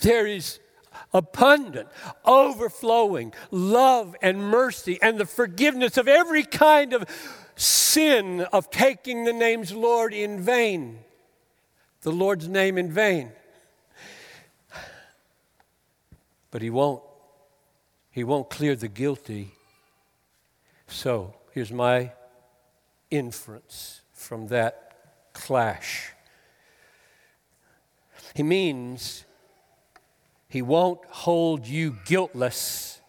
There 0.01 0.27
is 0.27 0.59
abundant, 1.13 1.89
overflowing 2.25 3.33
love 3.51 4.15
and 4.21 4.43
mercy 4.43 4.99
and 5.01 5.19
the 5.19 5.27
forgiveness 5.27 5.97
of 5.97 6.09
every 6.09 6.43
kind 6.43 6.93
of 6.93 7.05
sin 7.57 8.43
of 8.53 8.71
taking 8.71 9.25
the 9.25 9.33
name's 9.33 9.73
Lord 9.73 10.13
in 10.13 10.41
vain, 10.41 11.01
the 12.03 12.13
Lord's 12.13 12.49
name 12.49 12.79
in 12.79 12.93
vain. 12.93 13.33
But 16.51 16.63
he 16.63 16.71
won't. 16.71 17.03
He 18.11 18.25
won't 18.25 18.51
clear 18.51 18.75
the 18.75 18.89
guilty. 18.89 19.53
So 20.89 21.35
here's 21.53 21.71
my 21.71 22.13
inference 23.11 24.01
from 24.13 24.49
that 24.49 24.97
clash. 25.35 26.13
He 28.35 28.43
means 28.43 29.25
he 30.49 30.63
won't 30.63 31.05
hold 31.07 31.67
you 31.67 31.97
guiltless 32.07 33.01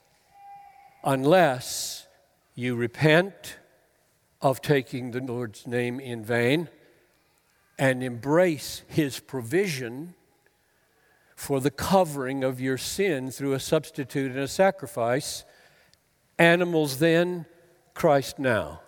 unless 1.04 2.08
you 2.54 2.76
repent 2.76 3.58
of 4.42 4.62
taking 4.62 5.12
the 5.12 5.22
Lord's 5.22 5.66
name 5.66 6.00
in 6.00 6.24
vain 6.24 6.68
and 7.78 8.04
embrace 8.04 8.84
His 8.88 9.20
provision 9.20 10.14
for 11.36 11.62
the 11.62 11.72
covering 11.72 12.44
of 12.44 12.60
your 12.60 12.78
sin 12.78 13.32
through 13.32 13.54
a 13.54 13.60
substitute 13.60 14.32
and 14.32 14.42
a 14.42 14.48
sacrifice. 14.48 15.46
Animals 16.38 17.00
then, 17.00 17.46
Christ 17.94 18.38
now. 18.38 18.82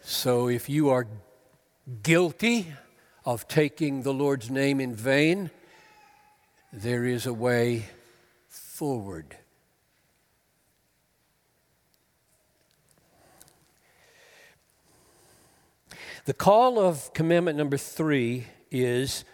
So 0.00 0.48
if 0.48 0.68
you 0.68 0.90
are 0.90 1.08
guilty, 2.02 2.72
of 3.24 3.48
taking 3.48 4.02
the 4.02 4.12
Lord's 4.12 4.50
name 4.50 4.80
in 4.80 4.94
vain, 4.94 5.50
there 6.72 7.04
is 7.04 7.26
a 7.26 7.32
way 7.32 7.86
forward. 8.48 9.36
The 16.26 16.34
call 16.34 16.78
of 16.78 17.12
commandment 17.12 17.58
number 17.58 17.76
three 17.76 18.46
is 18.70 19.24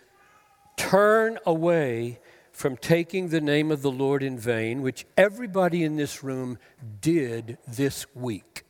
turn 0.77 1.39
away 1.47 2.19
from 2.53 2.77
taking 2.77 3.29
the 3.29 3.41
name 3.41 3.71
of 3.71 3.81
the 3.83 3.91
Lord 3.91 4.23
in 4.23 4.39
vain, 4.39 4.83
which 4.83 5.07
everybody 5.17 5.85
in 5.85 5.97
this 5.97 6.23
room 6.23 6.59
did 7.01 7.59
this 7.67 8.07
week. 8.15 8.65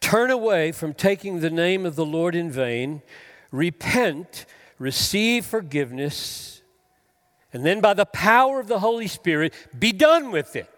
Turn 0.00 0.30
away 0.30 0.72
from 0.72 0.94
taking 0.94 1.40
the 1.40 1.50
name 1.50 1.86
of 1.86 1.96
the 1.96 2.04
Lord 2.04 2.34
in 2.34 2.50
vain, 2.50 3.02
repent, 3.50 4.46
receive 4.78 5.44
forgiveness, 5.46 6.62
and 7.52 7.64
then 7.64 7.80
by 7.80 7.94
the 7.94 8.06
power 8.06 8.60
of 8.60 8.68
the 8.68 8.80
Holy 8.80 9.06
Spirit, 9.06 9.54
be 9.78 9.92
done 9.92 10.30
with 10.30 10.54
it. 10.54 10.70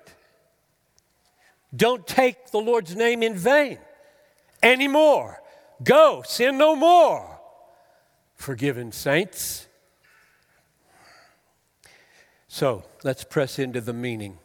Don't 1.75 2.07
take 2.07 2.51
the 2.51 2.59
Lord's 2.59 2.95
name 2.97 3.23
in 3.23 3.37
vain 3.37 3.79
anymore. 4.63 5.41
Go, 5.83 6.23
sin 6.25 6.59
no 6.59 6.77
more. 6.77 7.41
Forgiven 8.35 8.93
saints. 8.93 9.67
So 12.49 12.85
let's 13.05 13.25
press 13.25 13.59
into 13.59 13.81
the 13.81 13.93
meaning. 13.93 14.39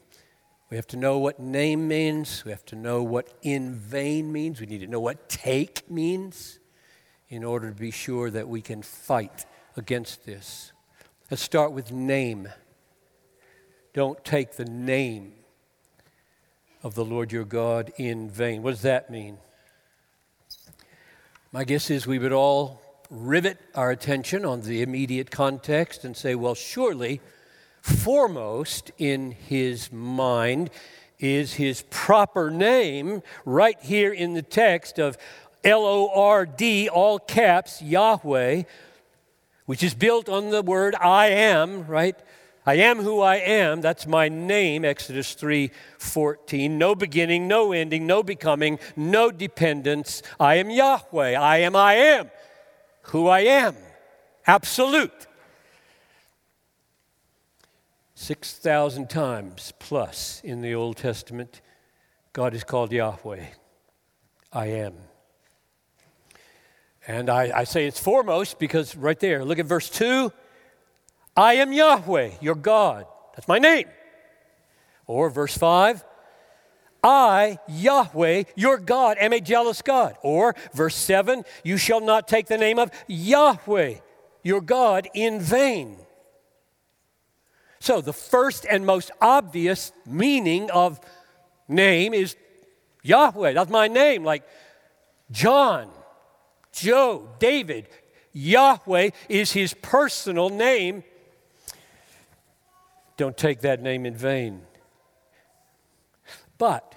We 0.69 0.77
have 0.77 0.87
to 0.87 0.97
know 0.97 1.19
what 1.19 1.39
name 1.39 1.87
means. 1.87 2.43
We 2.43 2.51
have 2.51 2.65
to 2.65 2.75
know 2.75 3.03
what 3.03 3.27
in 3.43 3.75
vain 3.75 4.31
means. 4.31 4.59
We 4.59 4.65
need 4.65 4.79
to 4.79 4.87
know 4.87 4.99
what 4.99 5.29
take 5.29 5.89
means 5.89 6.59
in 7.29 7.43
order 7.43 7.69
to 7.69 7.75
be 7.75 7.91
sure 7.91 8.31
that 8.31 8.47
we 8.47 8.61
can 8.61 8.81
fight 8.81 9.45
against 9.77 10.25
this. 10.25 10.71
Let's 11.29 11.43
start 11.43 11.71
with 11.71 11.91
name. 11.91 12.49
Don't 13.93 14.23
take 14.25 14.53
the 14.53 14.65
name 14.65 15.33
of 16.81 16.95
the 16.95 17.05
Lord 17.05 17.31
your 17.31 17.45
God 17.45 17.91
in 17.97 18.29
vain. 18.29 18.63
What 18.63 18.71
does 18.71 18.81
that 18.81 19.09
mean? 19.09 19.37
My 21.51 21.63
guess 21.63 21.89
is 21.89 22.05
we 22.05 22.19
would 22.19 22.33
all 22.33 22.81
rivet 23.09 23.59
our 23.75 23.91
attention 23.91 24.45
on 24.45 24.61
the 24.61 24.81
immediate 24.81 25.29
context 25.29 26.03
and 26.03 26.17
say, 26.17 26.35
well, 26.35 26.55
surely 26.55 27.21
foremost 27.85 28.91
in 28.97 29.29
his 29.29 29.91
mind 29.91 30.71
is 31.19 31.53
his 31.53 31.83
proper 31.91 32.49
name 32.49 33.21
right 33.45 33.79
here 33.79 34.11
in 34.11 34.33
the 34.33 34.41
text 34.41 34.97
of 34.97 35.19
L 35.63 35.85
O 35.85 36.09
R 36.13 36.47
D, 36.47 36.89
all 36.89 37.19
caps, 37.19 37.83
Yahweh, 37.83 38.63
which 39.67 39.83
is 39.83 39.93
built 39.93 40.29
on 40.29 40.49
the 40.49 40.63
word 40.63 40.95
I 40.95 41.27
am, 41.27 41.85
right? 41.85 42.15
I 42.65 42.75
am 42.75 42.97
who 42.97 43.21
I 43.21 43.35
am. 43.35 43.81
That's 43.81 44.07
my 44.07 44.29
name, 44.29 44.83
Exodus 44.83 45.35
3 45.35 45.69
14. 45.99 46.79
No 46.79 46.95
beginning, 46.95 47.47
no 47.47 47.71
ending, 47.71 48.07
no 48.07 48.23
becoming, 48.23 48.79
no 48.95 49.29
dependence. 49.29 50.23
I 50.39 50.55
am 50.55 50.71
Yahweh. 50.71 51.35
I 51.35 51.57
am, 51.57 51.75
I 51.75 51.93
am 51.93 52.31
who 53.03 53.27
I 53.27 53.41
am. 53.41 53.75
Absolute. 54.47 55.27
6,000 58.15 59.09
times 59.09 59.73
plus 59.77 60.41
in 60.43 60.61
the 60.61 60.73
Old 60.73 60.97
Testament, 60.97 61.61
God 62.31 62.53
is 62.53 62.63
called 62.63 62.91
Yahweh. 62.91 63.45
I 64.51 64.65
am. 64.67 64.93
And 67.07 67.29
I, 67.29 67.51
I, 67.53 67.63
say 67.65 67.85
it's 67.85 67.99
foremost 67.99 68.57
because 68.57 68.95
right 68.95 69.19
there, 69.19 69.45
look 69.45 69.59
at 69.59 69.65
verse 69.65 69.89
2 69.89 70.31
I 71.37 71.55
am 71.55 71.73
Yahweh, 71.73 72.31
your 72.41 72.55
God. 72.55 73.05
That's 73.35 73.47
my 73.47 73.59
name. 73.59 73.87
Or 75.05 75.29
verse 75.29 75.57
5 75.57 76.03
I, 77.03 77.59
Yahweh, 77.67 78.43
your 78.55 78.79
God, 78.79 79.17
am 79.19 79.33
a 79.33 79.41
jealous 79.41 79.81
God. 79.81 80.15
Or 80.23 80.55
verse 80.73 80.95
7 80.95 81.43
You 81.63 81.77
shall 81.77 82.01
not 82.01 82.27
take 82.27 82.47
the 82.47 82.57
name 82.57 82.79
of 82.79 82.89
Yahweh, 83.07 83.95
your 84.41 84.61
God, 84.61 85.07
in 85.13 85.39
vain. 85.39 85.97
So, 87.85 88.01
the 88.01 88.13
first 88.13 88.65
and 88.67 88.83
most 88.83 89.11
obvious 89.21 89.91
meaning 90.07 90.71
of 90.71 90.99
name 91.67 92.15
is 92.15 92.35
Yahweh. 93.03 93.53
That's 93.53 93.69
my 93.69 93.87
name, 93.87 94.23
like 94.23 94.41
John, 95.29 95.91
Joe, 96.73 97.29
David. 97.37 97.87
Yahweh 98.33 99.11
is 99.29 99.51
his 99.51 99.75
personal 99.75 100.49
name. 100.49 101.03
Don't 103.17 103.37
take 103.37 103.61
that 103.61 103.83
name 103.83 104.07
in 104.07 104.15
vain. 104.15 104.63
But 106.57 106.95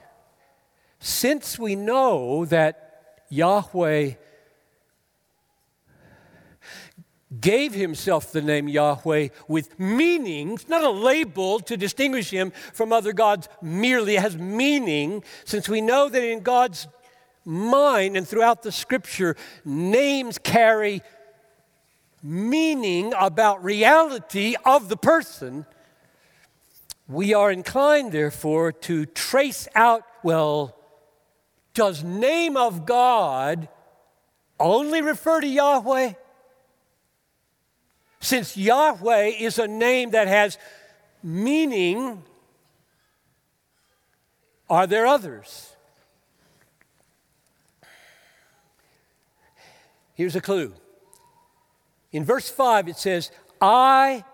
since 1.01 1.59
we 1.59 1.77
know 1.77 2.47
that 2.47 3.25
Yahweh 3.29 4.13
gave 7.41 7.75
himself 7.75 8.33
the 8.33 8.41
name 8.41 8.69
Yahweh 8.69 9.29
with 9.49 9.79
meanings, 9.79 10.69
not 10.69 10.83
a 10.83 10.91
label 10.91 11.61
to 11.61 11.77
distinguish 11.77 12.31
him 12.31 12.53
from 12.73 12.93
other 12.93 13.13
gods, 13.13 13.49
merely 13.61 14.17
has 14.17 14.37
meaning, 14.37 15.23
since 15.45 15.69
we 15.69 15.81
know 15.81 16.09
that 16.09 16.25
in 16.25 16.41
God's 16.41 16.89
mind 17.45 18.17
and 18.17 18.27
throughout 18.27 18.63
the 18.63 18.73
scripture, 18.73 19.37
names 19.65 20.39
carry 20.39 21.03
meaning 22.23 23.13
about 23.19 23.63
reality 23.63 24.57
of 24.65 24.89
the 24.89 24.97
person, 24.97 25.67
we 27.07 27.33
are 27.33 27.51
inclined, 27.51 28.13
therefore, 28.13 28.73
to 28.73 29.07
trace 29.07 29.69
out 29.75 30.03
well, 30.23 30.77
does 31.75 32.03
name 32.03 32.57
of 32.57 32.85
God 32.85 33.69
only 34.59 35.01
refer 35.01 35.41
to 35.41 35.47
Yahweh? 35.47 36.15
Since 38.21 38.57
Yahweh 38.57 39.33
is 39.39 39.59
a 39.59 39.69
name 39.69 40.11
that 40.11 40.29
has 40.29 40.59
meaning, 41.23 42.23
are 44.69 44.87
there 44.87 45.07
others? 45.07 45.77
Here's 50.15 50.35
a 50.35 50.41
clue. 50.41 50.75
In 52.11 52.25
verse 52.25 52.49
5, 52.49 52.89
it 52.89 52.97
says, 52.97 53.31
I, 53.61 54.25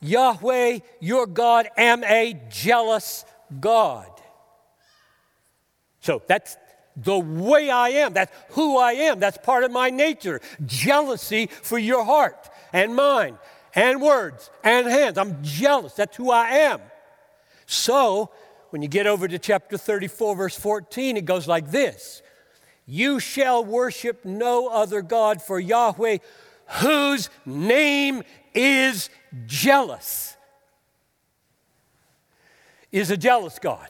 Yahweh, 0.00 0.80
your 0.98 1.26
God, 1.26 1.68
am 1.76 2.02
a 2.02 2.40
jealous 2.50 3.24
God. 3.60 4.10
So 6.00 6.22
that's 6.26 6.56
the 6.96 7.18
way 7.18 7.70
I 7.70 7.90
am. 7.90 8.12
That's 8.12 8.32
who 8.50 8.76
I 8.76 8.92
am. 8.92 9.20
That's 9.20 9.38
part 9.38 9.64
of 9.64 9.70
my 9.70 9.90
nature. 9.90 10.40
Jealousy 10.66 11.46
for 11.46 11.78
your 11.78 12.04
heart 12.04 12.49
and 12.72 12.94
mind 12.94 13.38
and 13.74 14.00
words 14.00 14.50
and 14.62 14.86
hands. 14.86 15.18
I'm 15.18 15.42
jealous. 15.42 15.94
That's 15.94 16.16
who 16.16 16.30
I 16.30 16.48
am. 16.48 16.80
So, 17.66 18.30
when 18.70 18.82
you 18.82 18.88
get 18.88 19.06
over 19.06 19.26
to 19.28 19.38
chapter 19.38 19.76
34, 19.76 20.36
verse 20.36 20.58
14, 20.58 21.16
it 21.16 21.24
goes 21.24 21.46
like 21.46 21.70
this 21.70 22.22
You 22.86 23.20
shall 23.20 23.64
worship 23.64 24.24
no 24.24 24.68
other 24.68 25.02
God, 25.02 25.42
for 25.42 25.60
Yahweh, 25.60 26.18
whose 26.80 27.30
name 27.46 28.22
is 28.54 29.10
jealous, 29.46 30.36
is 32.90 33.10
a 33.10 33.16
jealous 33.16 33.58
God. 33.58 33.88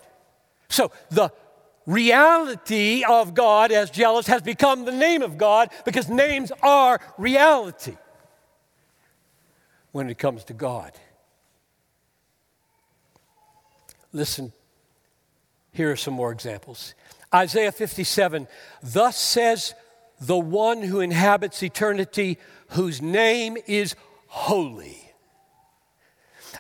So, 0.69 0.93
the 1.11 1.33
reality 1.87 3.03
of 3.09 3.35
God 3.35 3.73
as 3.73 3.91
jealous 3.91 4.27
has 4.27 4.43
become 4.43 4.85
the 4.85 4.93
name 4.93 5.23
of 5.23 5.39
God 5.39 5.71
because 5.85 6.09
names 6.09 6.53
are 6.63 7.01
reality 7.19 7.97
when 9.93 10.09
it 10.09 10.19
comes 10.19 10.45
to 10.45 10.53
God. 10.53 10.93
Listen, 14.13 14.53
here 15.73 15.91
are 15.91 15.97
some 15.97 16.15
more 16.15 16.33
examples. 16.33 16.95
Isaiah 17.33 17.73
57 17.73 18.49
Thus 18.83 19.19
says 19.19 19.75
the 20.21 20.39
one 20.39 20.83
who 20.83 21.01
inhabits 21.01 21.63
eternity, 21.63 22.39
whose 22.71 23.01
name 23.01 23.57
is 23.67 23.95
holy. 24.27 25.13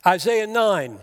Isaiah 0.06 0.46
9 0.46 1.00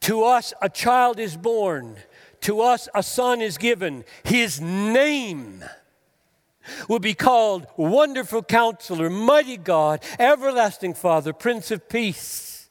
To 0.00 0.24
us 0.24 0.52
a 0.60 0.68
child 0.68 1.18
is 1.18 1.36
born, 1.36 1.96
to 2.42 2.60
us 2.60 2.88
a 2.94 3.02
son 3.02 3.40
is 3.40 3.56
given, 3.56 4.04
his 4.24 4.60
name 4.60 5.64
will 6.88 6.98
be 6.98 7.14
called 7.14 7.66
Wonderful 7.76 8.42
Counselor, 8.42 9.10
Mighty 9.10 9.56
God, 9.56 10.02
Everlasting 10.18 10.94
Father, 10.94 11.32
Prince 11.32 11.70
of 11.70 11.88
Peace. 11.88 12.68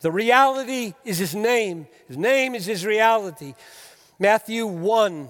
The 0.00 0.12
reality 0.12 0.94
is 1.04 1.18
His 1.18 1.34
name. 1.34 1.86
His 2.08 2.18
name 2.18 2.54
is 2.54 2.66
His 2.66 2.84
reality. 2.84 3.54
Matthew 4.18 4.66
1 4.66 5.28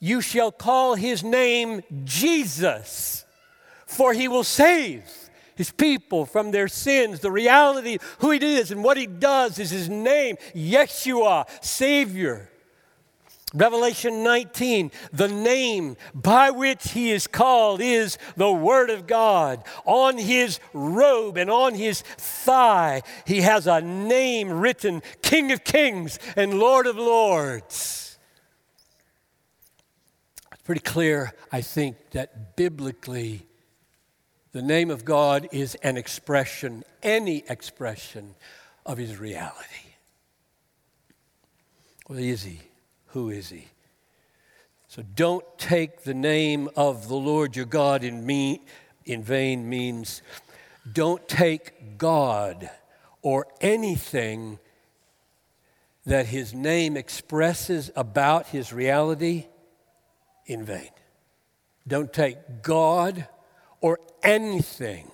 You 0.00 0.20
shall 0.20 0.52
call 0.52 0.94
His 0.94 1.24
name 1.24 1.82
Jesus, 2.04 3.24
for 3.86 4.12
He 4.12 4.28
will 4.28 4.44
save 4.44 5.04
his 5.54 5.70
people 5.70 6.26
from 6.26 6.50
their 6.50 6.68
sins. 6.68 7.20
The 7.20 7.30
reality 7.30 7.98
who 8.18 8.30
he 8.30 8.56
is 8.56 8.70
and 8.70 8.82
what 8.82 8.96
he 8.96 9.06
does 9.06 9.58
is 9.58 9.70
his 9.70 9.88
name, 9.88 10.36
Yeshua, 10.54 11.46
Savior. 11.62 12.50
Revelation 13.54 14.22
19, 14.22 14.90
the 15.12 15.28
name 15.28 15.96
by 16.14 16.50
which 16.50 16.92
he 16.92 17.10
is 17.10 17.26
called 17.26 17.80
is 17.80 18.16
the 18.36 18.50
Word 18.50 18.88
of 18.88 19.06
God. 19.06 19.62
On 19.84 20.16
his 20.16 20.58
robe 20.72 21.36
and 21.36 21.50
on 21.50 21.74
his 21.74 22.00
thigh, 22.02 23.02
he 23.26 23.42
has 23.42 23.66
a 23.66 23.80
name 23.80 24.50
written 24.50 25.02
King 25.20 25.52
of 25.52 25.64
Kings 25.64 26.18
and 26.34 26.58
Lord 26.58 26.86
of 26.86 26.96
Lords. 26.96 28.18
It's 30.52 30.62
pretty 30.62 30.80
clear, 30.80 31.32
I 31.50 31.60
think, 31.60 31.96
that 32.12 32.56
biblically 32.56 33.46
the 34.52 34.62
name 34.62 34.90
of 34.90 35.04
God 35.04 35.48
is 35.52 35.74
an 35.76 35.96
expression, 35.96 36.84
any 37.02 37.44
expression 37.48 38.34
of 38.86 38.98
his 38.98 39.18
reality. 39.18 39.94
Well, 42.08 42.18
is 42.18 42.42
he? 42.42 42.60
Who 43.12 43.30
is 43.30 43.50
he? 43.50 43.68
So 44.88 45.02
don't 45.14 45.44
take 45.58 46.02
the 46.02 46.14
name 46.14 46.68
of 46.76 47.08
the 47.08 47.14
Lord 47.14 47.56
your 47.56 47.66
God 47.66 48.04
in, 48.04 48.26
me, 48.26 48.62
in 49.04 49.22
vain 49.22 49.68
means 49.68 50.22
don't 50.90 51.26
take 51.28 51.98
God 51.98 52.70
or 53.22 53.46
anything 53.60 54.58
that 56.04 56.26
his 56.26 56.52
name 56.52 56.96
expresses 56.96 57.90
about 57.94 58.48
his 58.48 58.72
reality 58.72 59.46
in 60.46 60.64
vain. 60.64 60.90
Don't 61.86 62.12
take 62.12 62.62
God 62.62 63.28
or 63.80 63.98
anything 64.22 65.10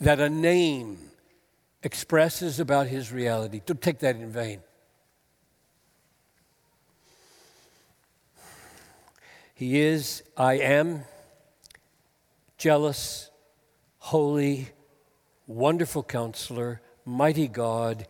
that 0.00 0.20
a 0.20 0.28
name 0.28 0.98
expresses 1.82 2.60
about 2.60 2.86
his 2.86 3.12
reality. 3.12 3.60
Don't 3.64 3.80
take 3.80 3.98
that 4.00 4.16
in 4.16 4.30
vain. 4.30 4.60
He 9.56 9.80
is, 9.80 10.22
I 10.36 10.58
am, 10.58 11.04
jealous, 12.58 13.30
holy, 13.96 14.68
wonderful 15.46 16.02
counselor, 16.02 16.82
mighty 17.06 17.48
God, 17.48 18.06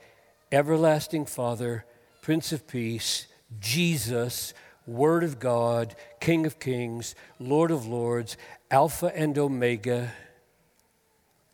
everlasting 0.51 1.25
Father, 1.25 1.85
Prince 2.21 2.51
of 2.51 2.67
Peace, 2.67 3.29
Jesus, 3.61 4.55
Word 4.89 5.23
of 5.23 5.39
God, 5.39 5.95
King 6.19 6.47
of 6.47 6.59
Kings, 6.59 7.15
Lord 7.39 7.71
of 7.71 7.87
Lords, 7.87 8.37
Alpha 8.69 9.13
and 9.15 9.39
Omega, 9.39 10.15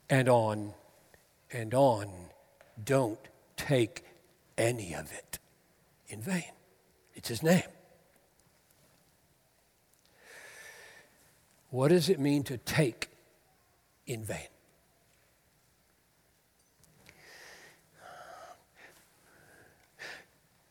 and 0.08 0.26
on 0.26 0.72
and 1.52 1.74
on. 1.74 2.10
Don't 2.82 3.20
take 3.58 4.06
any 4.56 4.94
of 4.94 5.12
it 5.12 5.38
in 6.08 6.22
vain. 6.22 6.52
It's 7.14 7.28
His 7.28 7.42
name. 7.42 7.71
What 11.72 11.88
does 11.88 12.10
it 12.10 12.20
mean 12.20 12.42
to 12.44 12.58
take 12.58 13.08
in 14.06 14.22
vain? 14.22 14.36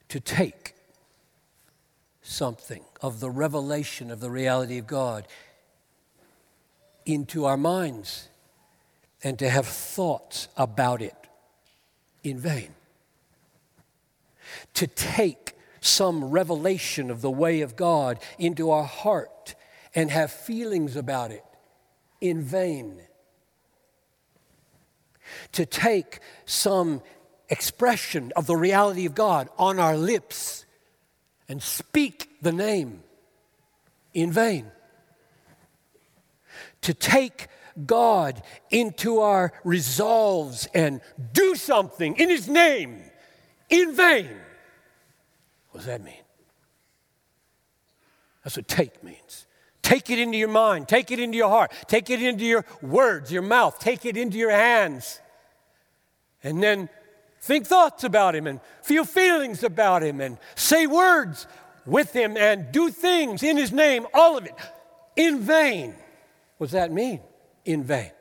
To 0.09 0.19
take 0.19 0.75
something 2.21 2.83
of 3.01 3.19
the 3.19 3.31
revelation 3.31 4.11
of 4.11 4.19
the 4.19 4.29
reality 4.29 4.77
of 4.77 4.85
God 4.85 5.27
into 7.07 7.45
our 7.45 7.57
minds 7.57 8.27
and 9.23 9.39
to 9.39 9.49
have 9.49 9.65
thoughts 9.65 10.49
about 10.55 11.01
it 11.01 11.15
in 12.23 12.37
vain. 12.37 12.75
To 14.75 14.85
take 14.85 15.55
some 15.79 16.25
revelation 16.25 17.09
of 17.09 17.21
the 17.21 17.31
way 17.31 17.61
of 17.61 17.75
God 17.75 18.19
into 18.37 18.69
our 18.69 18.83
heart 18.83 19.55
and 19.93 20.09
have 20.11 20.31
feelings 20.31 20.95
about 20.95 21.31
it 21.31 21.43
in 22.19 22.41
vain. 22.41 23.01
To 25.53 25.65
take 25.65 26.19
some 26.45 27.01
expression 27.49 28.31
of 28.35 28.47
the 28.47 28.55
reality 28.55 29.05
of 29.05 29.15
God 29.15 29.49
on 29.57 29.79
our 29.79 29.97
lips 29.97 30.65
and 31.47 31.61
speak 31.61 32.29
the 32.41 32.51
name 32.51 33.03
in 34.13 34.31
vain. 34.31 34.71
To 36.81 36.93
take 36.93 37.47
God 37.85 38.41
into 38.69 39.19
our 39.19 39.53
resolves 39.63 40.67
and 40.73 41.01
do 41.33 41.55
something 41.55 42.15
in 42.17 42.29
His 42.29 42.47
name 42.47 43.01
in 43.69 43.95
vain. 43.95 44.29
What 45.71 45.79
does 45.79 45.85
that 45.85 46.03
mean? 46.03 46.13
That's 48.43 48.57
what 48.57 48.67
take 48.67 49.03
means. 49.03 49.47
Take 49.91 50.09
it 50.09 50.19
into 50.19 50.37
your 50.37 50.47
mind, 50.47 50.87
take 50.87 51.11
it 51.11 51.19
into 51.19 51.37
your 51.37 51.49
heart, 51.49 51.69
take 51.85 52.09
it 52.09 52.23
into 52.23 52.45
your 52.45 52.63
words, 52.81 53.29
your 53.29 53.41
mouth, 53.41 53.77
take 53.77 54.05
it 54.05 54.15
into 54.15 54.37
your 54.37 54.49
hands. 54.49 55.19
And 56.41 56.63
then 56.63 56.87
think 57.41 57.67
thoughts 57.67 58.05
about 58.05 58.33
him 58.33 58.47
and 58.47 58.61
feel 58.83 59.03
feelings 59.03 59.65
about 59.65 60.01
him 60.01 60.21
and 60.21 60.37
say 60.55 60.87
words 60.87 61.45
with 61.85 62.13
him 62.13 62.37
and 62.37 62.71
do 62.71 62.89
things 62.89 63.43
in 63.43 63.57
his 63.57 63.73
name, 63.73 64.07
all 64.13 64.37
of 64.37 64.45
it 64.45 64.55
in 65.17 65.41
vain. 65.41 65.93
What 66.57 66.67
does 66.67 66.71
that 66.71 66.93
mean? 66.93 67.19
In 67.65 67.83
vain. 67.83 68.11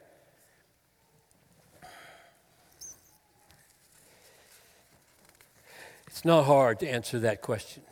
It's 6.09 6.25
not 6.25 6.47
hard 6.47 6.81
to 6.81 6.89
answer 6.89 7.21
that 7.21 7.43
question. 7.43 7.85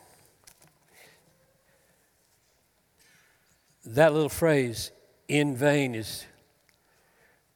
That 3.85 4.13
little 4.13 4.29
phrase, 4.29 4.91
in 5.27 5.55
vain, 5.55 5.95
is 5.95 6.25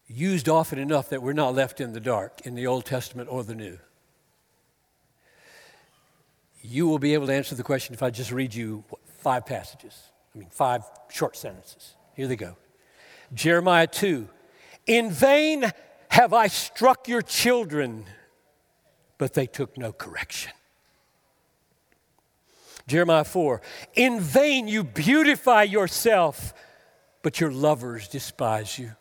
used 0.07 0.47
often 0.47 0.79
enough 0.79 1.09
that 1.09 1.21
we're 1.21 1.33
not 1.33 1.55
left 1.55 1.81
in 1.81 1.93
the 1.93 1.99
dark 1.99 2.41
in 2.45 2.55
the 2.55 2.67
Old 2.67 2.85
Testament 2.85 3.29
or 3.31 3.43
the 3.43 3.55
New. 3.55 3.79
You 6.61 6.87
will 6.87 6.99
be 6.99 7.13
able 7.13 7.27
to 7.27 7.33
answer 7.33 7.55
the 7.55 7.63
question 7.63 7.93
if 7.93 8.03
I 8.03 8.09
just 8.09 8.31
read 8.31 8.53
you 8.53 8.83
five 9.17 9.45
passages. 9.45 10.11
I 10.33 10.37
mean, 10.37 10.49
five 10.49 10.83
short 11.09 11.35
sentences. 11.35 11.95
Here 12.15 12.27
they 12.27 12.35
go 12.35 12.55
Jeremiah 13.33 13.87
2 13.87 14.27
In 14.85 15.11
vain 15.11 15.71
have 16.09 16.33
I 16.33 16.47
struck 16.47 17.07
your 17.07 17.23
children, 17.23 18.05
but 19.17 19.33
they 19.33 19.47
took 19.47 19.77
no 19.77 19.91
correction. 19.91 20.51
Jeremiah 22.87 23.23
4 23.23 23.61
In 23.95 24.19
vain 24.19 24.67
you 24.67 24.83
beautify 24.83 25.63
yourself, 25.63 26.53
but 27.21 27.39
your 27.39 27.51
lovers 27.51 28.07
despise 28.07 28.77
you. 28.77 28.91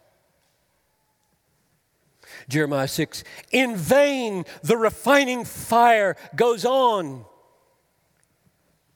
Jeremiah 2.49 2.89
6 2.89 3.25
In 3.51 3.77
vain 3.77 4.45
the 4.63 4.77
refining 4.77 5.45
fire 5.45 6.17
goes 6.35 6.65
on, 6.65 7.25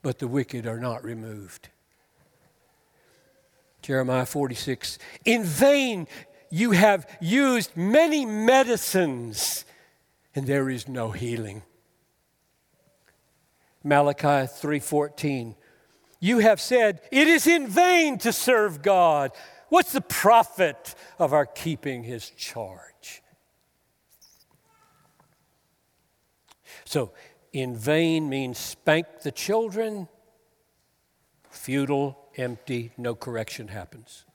but 0.01 0.19
the 0.19 0.27
wicked 0.27 0.65
are 0.65 0.79
not 0.79 1.03
removed. 1.03 1.69
Jeremiah 3.81 4.25
46 4.25 4.99
In 5.25 5.43
vain 5.43 6.07
you 6.49 6.71
have 6.71 7.09
used 7.19 7.75
many 7.75 8.25
medicines, 8.25 9.65
and 10.33 10.47
there 10.47 10.69
is 10.69 10.87
no 10.87 11.11
healing. 11.11 11.63
Malachi 13.87 14.47
3:14. 14.47 15.55
You 16.19 16.39
have 16.39 16.59
said, 16.59 17.01
"It 17.11 17.27
is 17.27 17.47
in 17.47 17.67
vain 17.67 18.17
to 18.19 18.33
serve 18.33 18.81
God. 18.81 19.31
What's 19.69 19.91
the 19.91 20.01
profit 20.01 20.95
of 21.19 21.33
our 21.33 21.45
keeping 21.45 22.03
his 22.03 22.29
charge?" 22.29 23.21
So, 26.85 27.13
in 27.53 27.75
vain 27.75 28.29
means 28.29 28.57
spank 28.57 29.21
the 29.21 29.31
children, 29.31 30.07
futile, 31.49 32.29
empty, 32.37 32.91
no 32.97 33.15
correction 33.15 33.67
happens. 33.67 34.25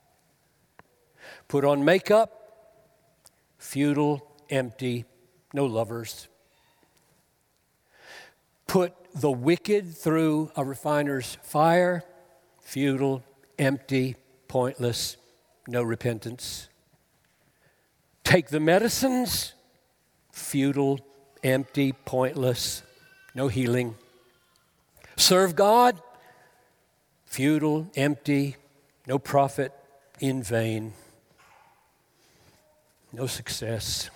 Put 1.48 1.64
on 1.64 1.84
makeup, 1.84 2.30
futile, 3.58 4.20
empty, 4.50 5.04
no 5.52 5.64
lovers. 5.66 6.28
Put 8.72 8.94
the 9.14 9.30
wicked 9.30 9.94
through 9.94 10.50
a 10.56 10.64
refiner's 10.64 11.36
fire, 11.42 12.04
futile, 12.62 13.22
empty, 13.58 14.16
pointless, 14.48 15.18
no 15.68 15.82
repentance. 15.82 16.70
Take 18.24 18.48
the 18.48 18.60
medicines, 18.60 19.52
futile, 20.30 21.00
empty, 21.44 21.92
pointless, 21.92 22.82
no 23.34 23.48
healing. 23.48 23.94
Serve 25.16 25.54
God, 25.54 26.00
futile, 27.26 27.90
empty, 27.94 28.56
no 29.06 29.18
profit, 29.18 29.72
in 30.18 30.42
vain, 30.42 30.94
no 33.12 33.26
success, 33.26 34.08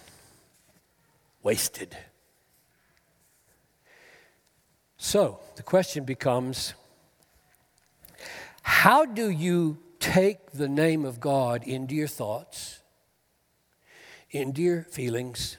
wasted. 1.43 1.95
So 4.99 5.41
the 5.57 5.63
question 5.63 6.05
becomes 6.05 6.75
how 8.63 9.05
do 9.05 9.29
you 9.31 9.79
take 10.01 10.53
the 10.53 10.69
name 10.69 11.05
of 11.05 11.21
God 11.21 11.63
into 11.65 11.95
your 11.95 12.09
thoughts, 12.09 12.81
into 14.31 14.63
your 14.63 14.83
feelings, 14.83 15.59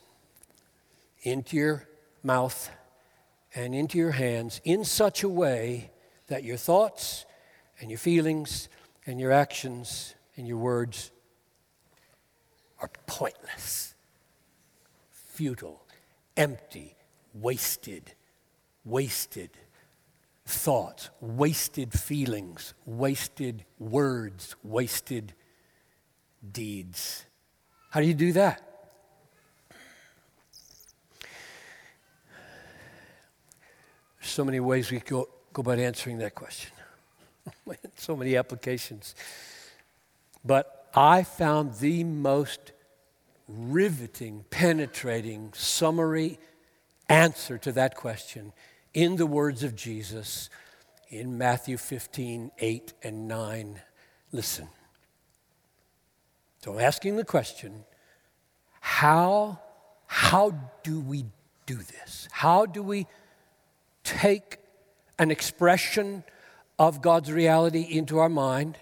into 1.21 1.55
your 1.55 1.87
mouth, 2.23 2.69
and 3.55 3.73
into 3.73 3.97
your 3.97 4.11
hands 4.11 4.61
in 4.63 4.83
such 4.83 5.23
a 5.23 5.29
way 5.29 5.91
that 6.27 6.43
your 6.43 6.57
thoughts 6.57 7.25
and 7.79 7.89
your 7.89 7.97
feelings 7.97 8.69
and 9.05 9.19
your 9.19 9.31
actions 9.31 10.15
and 10.35 10.47
your 10.47 10.57
words 10.57 11.11
are 12.79 12.91
pointless, 13.05 13.95
futile, 15.09 15.81
empty, 16.35 16.95
wasted, 17.33 18.13
wasted 18.87 19.49
thoughts, 20.45 21.09
wasted 21.19 21.91
feelings, 21.91 22.73
wasted 22.85 23.65
words, 23.79 24.55
wasted 24.63 25.33
deeds. 26.49 27.25
How 27.89 27.99
do 27.99 28.05
you 28.05 28.13
do 28.13 28.31
that? 28.33 28.61
There's 34.19 34.31
so 34.31 34.45
many 34.45 34.61
ways 34.61 34.89
we 34.89 34.99
go, 34.99 35.27
go 35.51 35.59
about 35.59 35.79
answering 35.79 36.19
that 36.19 36.33
question. 36.33 36.71
so 37.95 38.15
many 38.15 38.37
applications. 38.37 39.15
But 40.45 40.89
I 40.93 41.23
found 41.23 41.75
the 41.75 42.05
most 42.05 42.71
riveting, 43.49 44.45
penetrating, 44.49 45.51
summary 45.53 46.39
answer 47.09 47.57
to 47.57 47.71
that 47.73 47.95
question 47.95 48.53
in 48.97 49.15
the 49.15 49.27
words 49.27 49.61
of 49.61 49.75
Jesus 49.75 50.49
in 51.09 51.37
Matthew 51.37 51.77
15, 51.77 52.49
8 52.57 52.93
and 53.03 53.27
9. 53.27 53.79
Listen. 54.31 54.69
So 56.63 56.73
I'm 56.73 56.79
asking 56.79 57.15
the 57.15 57.23
question 57.23 57.85
how 58.79 59.59
how 60.07 60.71
do 60.81 60.99
we 60.99 61.25
do 61.67 61.75
this? 61.75 62.27
How 62.31 62.65
do 62.65 62.81
we 62.81 63.05
take 64.03 64.57
an 65.19 65.29
expression 65.29 66.23
of 66.79 66.99
God's 66.99 67.31
reality 67.31 67.81
into 67.81 68.17
our 68.17 68.29
mind? 68.29 68.79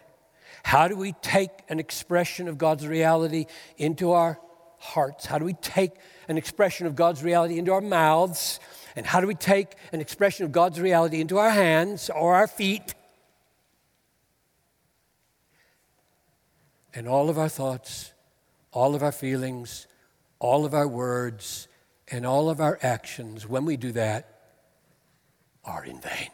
How 0.64 0.88
do 0.88 0.96
we 0.96 1.12
take 1.22 1.52
an 1.68 1.78
expression 1.78 2.48
of 2.48 2.58
God's 2.58 2.88
reality 2.88 3.48
into 3.76 4.14
our 4.14 4.40
hearts? 4.80 5.26
How 5.26 5.40
do 5.40 5.44
we 5.46 5.56
take 5.56 5.92
an 6.30 6.38
expression 6.38 6.88
of 6.88 6.96
God's 6.96 7.22
reality 7.22 7.60
into 7.60 7.74
our 7.74 7.82
mouths? 7.82 8.62
And 8.96 9.06
how 9.06 9.20
do 9.20 9.28
we 9.28 9.36
take 9.36 9.76
an 9.92 10.00
expression 10.00 10.46
of 10.46 10.52
God's 10.52 10.80
reality 10.80 11.20
into 11.20 11.38
our 11.38 11.50
hands 11.50 12.10
or 12.10 12.36
our 12.36 12.48
feet? 12.48 12.96
And 16.94 17.08
all 17.08 17.30
of 17.30 17.38
our 17.38 17.50
thoughts, 17.50 18.14
all 18.72 18.96
of 18.96 19.04
our 19.04 19.12
feelings, 19.12 19.88
all 20.40 20.66
of 20.66 20.74
our 20.74 20.88
words, 20.88 21.68
and 22.10 22.26
all 22.26 22.50
of 22.50 22.62
our 22.62 22.80
actions, 22.82 23.48
when 23.48 23.66
we 23.66 23.76
do 23.76 23.92
that, 23.92 24.30
are 25.66 25.84
in 25.84 26.00
vain. 26.00 26.30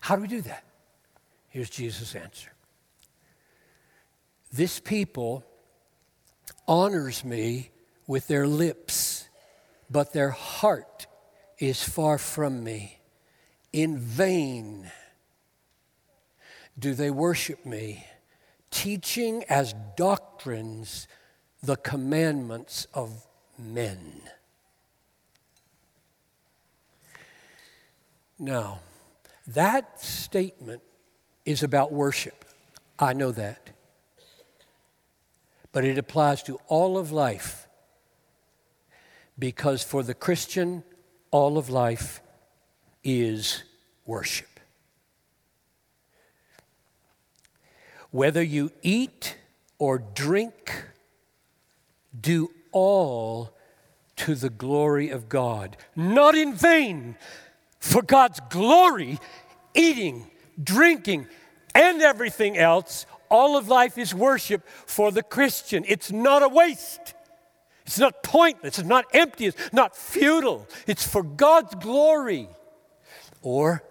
How 0.00 0.14
do 0.14 0.22
we 0.22 0.28
do 0.28 0.42
that? 0.42 0.62
Here's 1.48 1.70
Jesus' 1.70 2.14
answer. 2.14 2.52
This 4.52 4.78
people 4.78 5.44
honors 6.68 7.24
me 7.24 7.70
with 8.06 8.28
their 8.28 8.46
lips, 8.46 9.28
but 9.90 10.12
their 10.12 10.30
heart 10.30 11.07
is 11.58 11.82
far 11.82 12.18
from 12.18 12.62
me. 12.62 12.98
In 13.72 13.98
vain 13.98 14.90
do 16.78 16.94
they 16.94 17.10
worship 17.10 17.66
me, 17.66 18.06
teaching 18.70 19.44
as 19.48 19.74
doctrines 19.96 21.08
the 21.62 21.76
commandments 21.76 22.86
of 22.94 23.26
men. 23.58 24.22
Now, 28.38 28.78
that 29.48 30.00
statement 30.00 30.82
is 31.44 31.62
about 31.62 31.92
worship. 31.92 32.44
I 32.98 33.12
know 33.12 33.32
that. 33.32 33.70
But 35.72 35.84
it 35.84 35.98
applies 35.98 36.42
to 36.44 36.60
all 36.68 36.96
of 36.96 37.10
life 37.10 37.66
because 39.38 39.82
for 39.82 40.02
the 40.02 40.14
Christian, 40.14 40.84
all 41.30 41.58
of 41.58 41.68
life 41.68 42.20
is 43.04 43.62
worship. 44.06 44.48
Whether 48.10 48.42
you 48.42 48.72
eat 48.82 49.36
or 49.78 49.98
drink, 49.98 50.86
do 52.18 52.50
all 52.72 53.54
to 54.16 54.34
the 54.34 54.50
glory 54.50 55.10
of 55.10 55.28
God, 55.28 55.76
not 55.94 56.34
in 56.34 56.54
vain, 56.54 57.16
for 57.78 58.02
God's 58.02 58.40
glory, 58.50 59.18
eating, 59.74 60.30
drinking, 60.62 61.28
and 61.74 62.02
everything 62.02 62.58
else, 62.58 63.06
all 63.30 63.56
of 63.56 63.68
life 63.68 63.98
is 63.98 64.14
worship 64.14 64.66
for 64.86 65.12
the 65.12 65.22
Christian. 65.22 65.84
It's 65.86 66.10
not 66.10 66.42
a 66.42 66.48
waste. 66.48 67.14
It's 67.88 67.98
not 67.98 68.22
pointless. 68.22 68.78
It's 68.78 68.86
not 68.86 69.06
empty. 69.14 69.46
It's 69.46 69.72
not 69.72 69.96
futile. 69.96 70.68
It's 70.86 71.06
for 71.06 71.22
God's 71.22 71.74
glory. 71.76 72.50
Or 73.40 73.82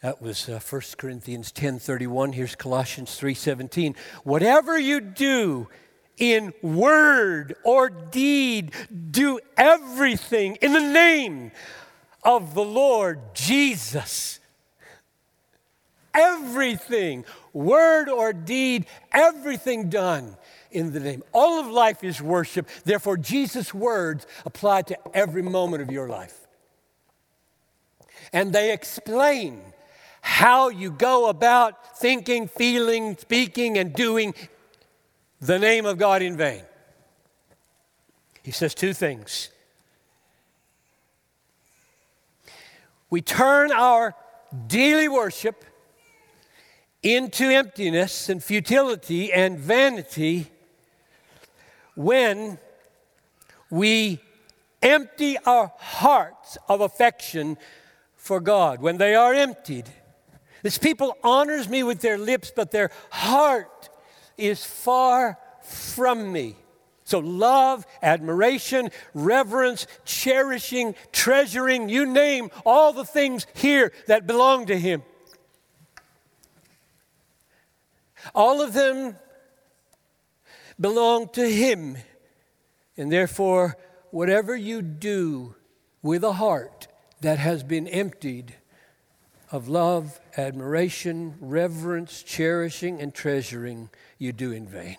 that 0.00 0.22
was 0.22 0.48
uh, 0.48 0.58
1 0.58 0.80
Corinthians 0.96 1.52
10:31. 1.52 2.32
Here's 2.32 2.54
Colossians 2.54 3.10
3:17. 3.20 3.94
Whatever 4.22 4.78
you 4.78 5.02
do 5.02 5.68
in 6.16 6.54
word 6.62 7.56
or 7.62 7.90
deed, 7.90 8.72
do 9.10 9.38
everything 9.58 10.56
in 10.62 10.72
the 10.72 10.80
name 10.80 11.52
of 12.22 12.54
the 12.54 12.64
Lord 12.64 13.34
Jesus. 13.34 14.40
Everything, 16.14 17.26
word 17.52 18.08
or 18.08 18.32
deed, 18.32 18.86
everything 19.12 19.90
done 19.90 20.38
in 20.74 20.92
the 20.92 21.00
name. 21.00 21.22
All 21.32 21.60
of 21.60 21.68
life 21.68 22.02
is 22.02 22.20
worship. 22.20 22.68
Therefore, 22.84 23.16
Jesus' 23.16 23.72
words 23.72 24.26
apply 24.44 24.82
to 24.82 25.16
every 25.16 25.42
moment 25.42 25.82
of 25.82 25.90
your 25.90 26.08
life. 26.08 26.46
And 28.32 28.52
they 28.52 28.72
explain 28.72 29.60
how 30.20 30.68
you 30.70 30.90
go 30.90 31.28
about 31.28 31.98
thinking, 31.98 32.48
feeling, 32.48 33.16
speaking, 33.16 33.78
and 33.78 33.92
doing 33.92 34.34
the 35.40 35.58
name 35.58 35.86
of 35.86 35.98
God 35.98 36.22
in 36.22 36.36
vain. 36.36 36.62
He 38.42 38.50
says 38.50 38.74
two 38.74 38.92
things. 38.92 39.50
We 43.10 43.22
turn 43.22 43.70
our 43.70 44.14
daily 44.66 45.08
worship 45.08 45.64
into 47.02 47.44
emptiness 47.44 48.28
and 48.28 48.42
futility 48.42 49.32
and 49.32 49.58
vanity 49.58 50.50
when 51.94 52.58
we 53.70 54.20
empty 54.82 55.38
our 55.38 55.72
hearts 55.78 56.58
of 56.68 56.80
affection 56.80 57.56
for 58.16 58.40
God, 58.40 58.80
when 58.80 58.98
they 58.98 59.14
are 59.14 59.34
emptied. 59.34 59.88
This 60.62 60.78
people 60.78 61.16
honors 61.22 61.68
me 61.68 61.82
with 61.82 62.00
their 62.00 62.18
lips, 62.18 62.52
but 62.54 62.70
their 62.70 62.90
heart 63.10 63.90
is 64.38 64.64
far 64.64 65.38
from 65.62 66.32
me. 66.32 66.56
So, 67.04 67.18
love, 67.18 67.86
admiration, 68.02 68.88
reverence, 69.12 69.86
cherishing, 70.06 70.94
treasuring, 71.12 71.90
you 71.90 72.06
name 72.06 72.50
all 72.64 72.94
the 72.94 73.04
things 73.04 73.46
here 73.54 73.92
that 74.06 74.26
belong 74.26 74.66
to 74.66 74.78
Him. 74.78 75.02
All 78.34 78.62
of 78.62 78.72
them 78.72 79.16
belong 80.80 81.28
to 81.30 81.48
Him. 81.48 81.96
And 82.96 83.10
therefore, 83.10 83.76
whatever 84.10 84.56
you 84.56 84.82
do 84.82 85.54
with 86.02 86.22
a 86.22 86.34
heart 86.34 86.86
that 87.20 87.38
has 87.38 87.62
been 87.62 87.88
emptied 87.88 88.54
of 89.50 89.68
love, 89.68 90.20
admiration, 90.36 91.34
reverence, 91.40 92.22
cherishing, 92.22 93.00
and 93.00 93.14
treasuring, 93.14 93.90
you 94.18 94.32
do 94.32 94.52
in 94.52 94.66
vain. 94.66 94.98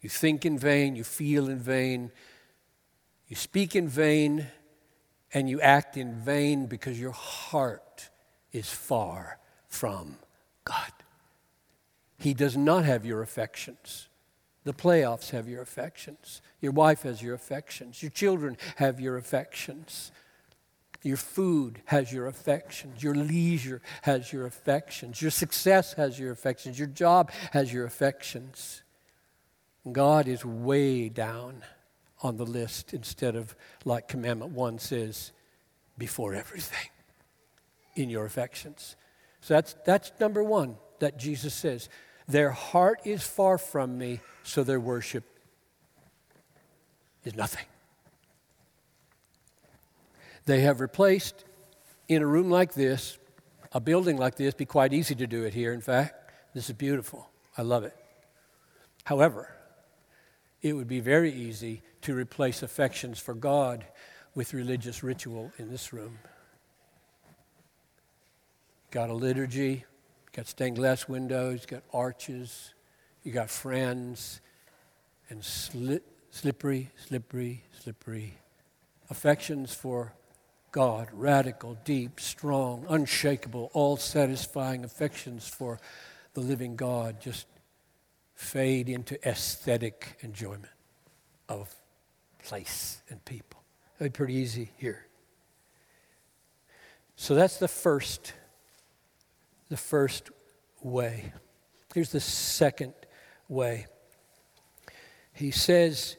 You 0.00 0.08
think 0.08 0.44
in 0.44 0.58
vain, 0.58 0.94
you 0.94 1.04
feel 1.04 1.48
in 1.48 1.58
vain, 1.58 2.10
you 3.28 3.36
speak 3.36 3.74
in 3.74 3.88
vain, 3.88 4.46
and 5.34 5.48
you 5.48 5.60
act 5.60 5.96
in 5.96 6.14
vain 6.14 6.66
because 6.66 6.98
your 6.98 7.12
heart 7.12 8.08
is 8.52 8.70
far 8.70 9.38
from 9.68 10.16
God. 10.64 10.92
He 12.18 12.34
does 12.34 12.56
not 12.56 12.84
have 12.84 13.04
your 13.04 13.22
affections. 13.22 14.08
The 14.68 14.74
playoffs 14.74 15.30
have 15.30 15.48
your 15.48 15.62
affections. 15.62 16.42
Your 16.60 16.72
wife 16.72 17.04
has 17.04 17.22
your 17.22 17.32
affections. 17.32 18.02
Your 18.02 18.10
children 18.10 18.58
have 18.76 19.00
your 19.00 19.16
affections. 19.16 20.12
Your 21.02 21.16
food 21.16 21.80
has 21.86 22.12
your 22.12 22.26
affections. 22.26 23.02
Your 23.02 23.14
leisure 23.14 23.80
has 24.02 24.30
your 24.30 24.44
affections. 24.44 25.22
Your 25.22 25.30
success 25.30 25.94
has 25.94 26.18
your 26.18 26.32
affections. 26.32 26.78
Your 26.78 26.86
job 26.86 27.30
has 27.52 27.72
your 27.72 27.86
affections. 27.86 28.82
God 29.90 30.28
is 30.28 30.44
way 30.44 31.08
down 31.08 31.62
on 32.22 32.36
the 32.36 32.44
list 32.44 32.92
instead 32.92 33.36
of, 33.36 33.56
like 33.86 34.06
Commandment 34.06 34.52
1 34.52 34.80
says, 34.80 35.32
before 35.96 36.34
everything 36.34 36.90
in 37.94 38.10
your 38.10 38.26
affections. 38.26 38.96
So 39.40 39.54
that's, 39.54 39.74
that's 39.86 40.12
number 40.20 40.44
one 40.44 40.76
that 40.98 41.16
Jesus 41.16 41.54
says. 41.54 41.88
Their 42.28 42.50
heart 42.50 43.00
is 43.04 43.22
far 43.22 43.56
from 43.56 43.96
me, 43.96 44.20
so 44.42 44.62
their 44.62 44.78
worship 44.78 45.24
is 47.24 47.34
nothing. 47.34 47.64
They 50.44 50.60
have 50.60 50.80
replaced, 50.80 51.44
in 52.06 52.22
a 52.22 52.26
room 52.26 52.50
like 52.50 52.74
this, 52.74 53.18
a 53.72 53.80
building 53.80 54.16
like 54.16 54.36
this, 54.36 54.54
be 54.54 54.64
quite 54.64 54.92
easy 54.92 55.14
to 55.14 55.26
do 55.26 55.44
it 55.44 55.54
here, 55.54 55.72
in 55.72 55.80
fact. 55.80 56.32
This 56.54 56.68
is 56.70 56.76
beautiful. 56.76 57.28
I 57.56 57.62
love 57.62 57.84
it. 57.84 57.96
However, 59.04 59.54
it 60.62 60.74
would 60.74 60.88
be 60.88 61.00
very 61.00 61.32
easy 61.32 61.82
to 62.02 62.14
replace 62.14 62.62
affections 62.62 63.18
for 63.18 63.34
God 63.34 63.84
with 64.34 64.54
religious 64.54 65.02
ritual 65.02 65.52
in 65.58 65.70
this 65.70 65.92
room. 65.92 66.18
Got 68.90 69.10
a 69.10 69.14
liturgy, 69.14 69.84
got 70.32 70.46
stained 70.46 70.76
glass 70.76 71.08
windows, 71.08 71.62
you 71.62 71.66
got 71.76 71.82
arches, 71.92 72.74
you 73.22 73.32
got 73.32 73.50
friends, 73.50 74.40
and 75.30 75.40
sli- 75.42 76.00
slippery, 76.30 76.90
slippery, 76.96 77.64
slippery 77.82 78.34
affections 79.10 79.74
for 79.74 80.12
God, 80.70 81.08
radical, 81.12 81.78
deep, 81.84 82.20
strong, 82.20 82.84
unshakable, 82.88 83.70
all 83.72 83.96
satisfying 83.96 84.84
affections 84.84 85.48
for 85.48 85.80
the 86.34 86.40
living 86.40 86.76
God 86.76 87.20
just 87.20 87.46
fade 88.34 88.88
into 88.88 89.18
aesthetic 89.28 90.18
enjoyment 90.20 90.66
of 91.48 91.74
place 92.44 93.02
and 93.08 93.24
people. 93.24 93.62
That'd 93.98 94.12
be 94.12 94.16
pretty 94.16 94.34
easy 94.34 94.70
here. 94.76 95.06
So 97.16 97.34
that's 97.34 97.56
the 97.56 97.66
first, 97.66 98.32
the 99.68 99.76
first 99.76 100.30
way. 100.82 101.32
Here's 101.94 102.12
the 102.12 102.20
second 102.20 102.94
way. 103.48 103.86
He 105.32 105.50
says, 105.50 106.16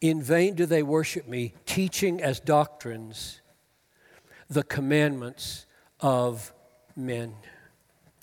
In 0.00 0.22
vain 0.22 0.54
do 0.54 0.66
they 0.66 0.82
worship 0.82 1.28
me, 1.28 1.54
teaching 1.66 2.22
as 2.22 2.40
doctrines 2.40 3.40
the 4.48 4.62
commandments 4.62 5.66
of 6.00 6.52
men. 6.94 7.34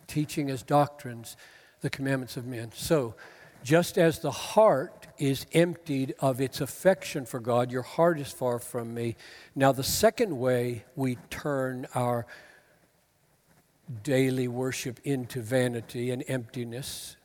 Teaching 0.07 0.49
as 0.49 0.63
doctrines 0.63 1.37
the 1.81 1.89
commandments 1.89 2.37
of 2.37 2.45
men. 2.45 2.71
So, 2.73 3.15
just 3.63 3.97
as 3.97 4.19
the 4.19 4.31
heart 4.31 5.07
is 5.17 5.45
emptied 5.53 6.13
of 6.19 6.41
its 6.41 6.59
affection 6.59 7.25
for 7.25 7.39
God, 7.39 7.71
your 7.71 7.81
heart 7.81 8.19
is 8.19 8.29
far 8.29 8.59
from 8.59 8.93
me. 8.93 9.15
Now, 9.55 9.71
the 9.71 9.83
second 9.83 10.37
way 10.37 10.83
we 10.95 11.15
turn 11.29 11.87
our 11.95 12.25
daily 14.01 14.47
worship 14.47 14.99
into 15.03 15.41
vanity 15.41 16.11
and 16.11 16.23
emptiness 16.27 17.15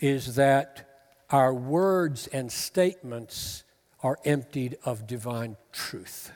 is 0.00 0.36
that 0.36 0.88
our 1.30 1.52
words 1.52 2.26
and 2.28 2.50
statements 2.50 3.64
are 4.02 4.18
emptied 4.24 4.78
of 4.84 5.06
divine 5.06 5.56
truth, 5.72 6.30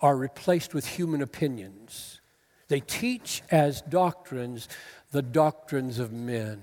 are 0.00 0.16
replaced 0.16 0.74
with 0.74 0.86
human 0.86 1.22
opinions. 1.22 2.20
They 2.68 2.80
teach 2.80 3.42
as 3.50 3.80
doctrines 3.82 4.68
the 5.10 5.22
doctrines 5.22 5.98
of 5.98 6.12
men. 6.12 6.60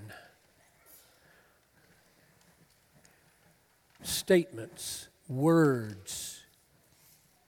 Statements, 4.02 5.08
words, 5.28 6.42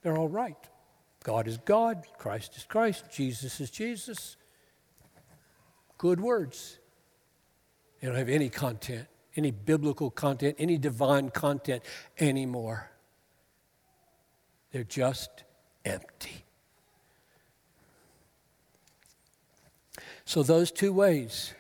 they're 0.03 0.17
all 0.17 0.29
right. 0.29 0.57
God 1.27 1.49
is 1.49 1.59
God, 1.59 2.07
Christ 2.19 2.57
is 2.57 2.63
Christ, 2.63 3.07
Jesus 3.11 3.61
is 3.61 3.69
Jesus. 3.69 4.37
Good 5.99 6.21
words. 6.21 6.79
They 8.01 8.07
don't 8.07 8.17
have 8.17 8.29
any 8.29 8.49
content, 8.49 9.09
any 9.35 9.51
biblical 9.51 10.09
content, 10.09 10.55
any 10.61 10.79
divine 10.79 11.31
content 11.31 11.83
anymore. 12.21 12.93
They're 14.71 14.85
just 14.85 15.43
empty. 15.85 16.45
So, 20.27 20.45
those 20.45 20.71
two 20.71 20.93
ways, 20.93 21.55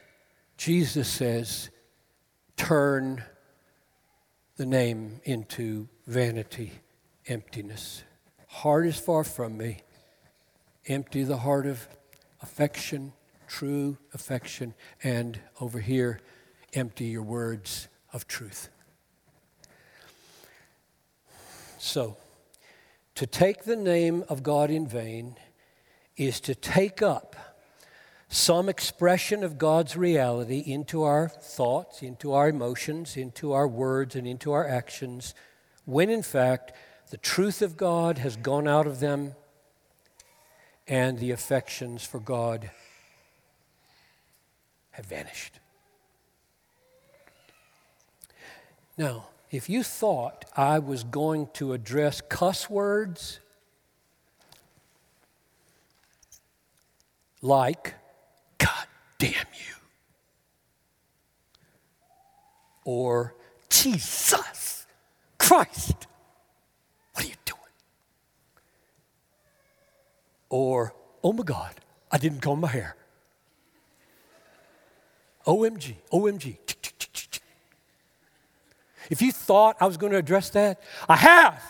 Jesus 0.56 1.08
says, 1.08 1.70
turn 2.56 3.24
the 4.58 4.66
name 4.66 5.20
into 5.24 5.88
vanity, 6.06 6.70
emptiness. 7.26 8.04
Heart 8.56 8.86
is 8.86 8.98
far 8.98 9.22
from 9.22 9.58
me. 9.58 9.82
Empty 10.86 11.24
the 11.24 11.36
heart 11.36 11.66
of 11.66 11.86
affection, 12.40 13.12
true 13.46 13.98
affection, 14.14 14.72
and 15.02 15.38
over 15.60 15.78
here, 15.78 16.20
empty 16.72 17.04
your 17.04 17.22
words 17.22 17.88
of 18.14 18.26
truth. 18.26 18.70
So, 21.76 22.16
to 23.16 23.26
take 23.26 23.64
the 23.64 23.76
name 23.76 24.24
of 24.30 24.42
God 24.42 24.70
in 24.70 24.88
vain 24.88 25.36
is 26.16 26.40
to 26.40 26.54
take 26.54 27.02
up 27.02 27.36
some 28.28 28.70
expression 28.70 29.44
of 29.44 29.58
God's 29.58 29.98
reality 29.98 30.60
into 30.64 31.02
our 31.02 31.28
thoughts, 31.28 32.00
into 32.00 32.32
our 32.32 32.48
emotions, 32.48 33.18
into 33.18 33.52
our 33.52 33.68
words, 33.68 34.16
and 34.16 34.26
into 34.26 34.52
our 34.52 34.66
actions, 34.66 35.34
when 35.84 36.08
in 36.08 36.22
fact 36.22 36.72
the 37.10 37.16
truth 37.16 37.62
of 37.62 37.76
God 37.76 38.18
has 38.18 38.36
gone 38.36 38.66
out 38.66 38.86
of 38.86 39.00
them 39.00 39.34
and 40.88 41.18
the 41.18 41.30
affections 41.30 42.04
for 42.04 42.18
God 42.18 42.70
have 44.92 45.06
vanished. 45.06 45.60
Now, 48.96 49.26
if 49.50 49.68
you 49.68 49.82
thought 49.82 50.44
I 50.56 50.78
was 50.78 51.04
going 51.04 51.48
to 51.54 51.72
address 51.72 52.20
cuss 52.20 52.70
words 52.70 53.40
like, 57.42 57.94
God 58.58 58.86
damn 59.18 59.32
you, 59.32 59.74
or 62.84 63.34
Jesus 63.68 64.86
Christ, 65.38 66.06
what 67.12 67.24
are 67.24 67.28
you 67.28 67.34
doing? 67.44 67.58
Or, 70.58 70.94
oh 71.22 71.34
my 71.34 71.42
God, 71.44 71.74
I 72.10 72.16
didn't 72.16 72.40
comb 72.40 72.60
my 72.60 72.68
hair. 72.68 72.96
OMG, 75.46 75.96
OMG. 76.10 76.56
If 79.10 79.20
you 79.20 79.32
thought 79.32 79.76
I 79.82 79.86
was 79.86 79.98
going 79.98 80.12
to 80.12 80.18
address 80.18 80.48
that, 80.50 80.80
I 81.10 81.16
have. 81.16 81.62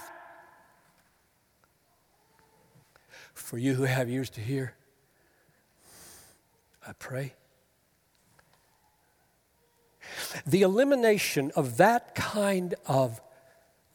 For 3.34 3.58
you 3.58 3.74
who 3.74 3.82
have 3.82 4.08
ears 4.08 4.30
to 4.30 4.40
hear, 4.40 4.74
I 6.86 6.92
pray. 6.92 7.34
The 10.46 10.62
elimination 10.62 11.50
of 11.56 11.78
that 11.78 12.14
kind 12.14 12.76
of 12.86 13.20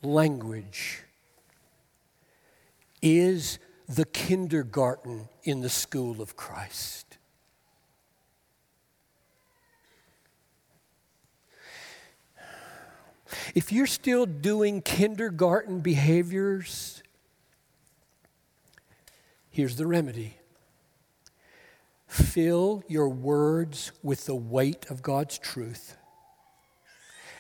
language 0.04 1.04
is 3.02 3.58
the 3.96 4.06
kindergarten 4.06 5.28
in 5.44 5.60
the 5.60 5.70
school 5.70 6.22
of 6.22 6.38
Christ. 6.38 7.18
If 13.54 13.72
you're 13.72 13.88
still 13.88 14.26
doing 14.26 14.82
kindergarten 14.82 15.82
behaviors, 15.82 17.04
here's 19.50 19.76
the 19.76 19.88
remedy 19.88 20.38
fill 22.08 22.84
your 22.88 23.08
words 23.08 23.92
with 24.04 24.26
the 24.26 24.36
weight 24.36 24.90
of 24.90 25.02
God's 25.02 25.38
truth 25.38 25.98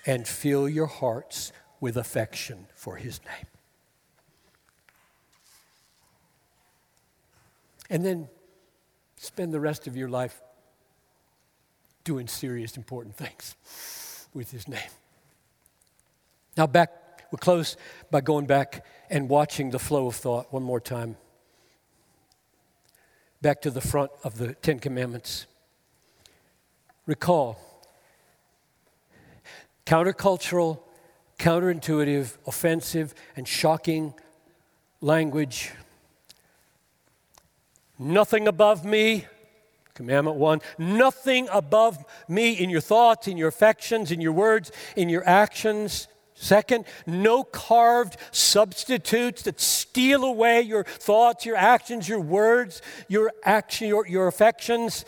and 0.06 0.28
fill 0.28 0.68
your 0.68 0.88
hearts 0.88 1.52
with 1.80 1.98
affection 1.98 2.68
for 2.76 2.96
His 2.96 3.22
name. 3.26 3.51
And 7.92 8.06
then 8.06 8.30
spend 9.18 9.54
the 9.54 9.60
rest 9.60 9.86
of 9.86 9.96
your 9.96 10.10
life 10.10 10.42
doing 12.06 12.28
serious, 12.28 12.78
important 12.78 13.16
things 13.16 13.56
with 14.34 14.50
His 14.50 14.68
name. 14.68 14.80
Now, 16.58 16.68
back, 16.68 16.92
we'll 17.32 17.38
close 17.38 17.76
by 18.10 18.22
going 18.22 18.46
back 18.46 18.86
and 19.10 19.28
watching 19.30 19.70
the 19.72 19.78
flow 19.78 20.08
of 20.08 20.16
thought 20.16 20.52
one 20.52 20.64
more 20.64 20.80
time. 20.80 21.18
Back 23.42 23.62
to 23.64 23.70
the 23.72 23.82
front 23.82 24.12
of 24.24 24.38
the 24.38 24.54
Ten 24.56 24.80
Commandments. 24.80 25.46
Recall 27.06 27.60
countercultural, 29.86 30.80
counterintuitive, 31.40 32.38
offensive, 32.48 33.14
and 33.36 33.46
shocking 33.46 34.14
language. 35.02 35.72
Nothing 38.02 38.48
above 38.48 38.84
me. 38.84 39.28
Commandment 39.94 40.38
one, 40.38 40.62
nothing 40.80 41.48
above 41.52 42.04
me 42.28 42.54
in 42.54 42.72
your 42.72 42.82
thoughts, 42.82 43.28
in 43.28 43.38
your 43.38 43.50
affections, 43.50 44.12
in 44.12 44.20
your 44.20 44.32
words, 44.32 44.72
in 44.96 45.08
your 45.08 45.24
actions. 45.28 46.08
Second, 46.34 46.86
no 47.06 47.44
carved 47.44 48.18
substitutes 48.32 49.44
that 49.44 49.60
steal 49.60 50.24
away 50.24 50.62
your 50.62 50.84
thoughts, 50.84 51.46
your 51.46 51.56
actions, 51.56 52.10
your 52.10 52.20
words, 52.22 52.82
your 53.08 53.32
action, 53.44 53.88
your, 53.88 54.08
your 54.08 54.28
affections. 54.28 55.06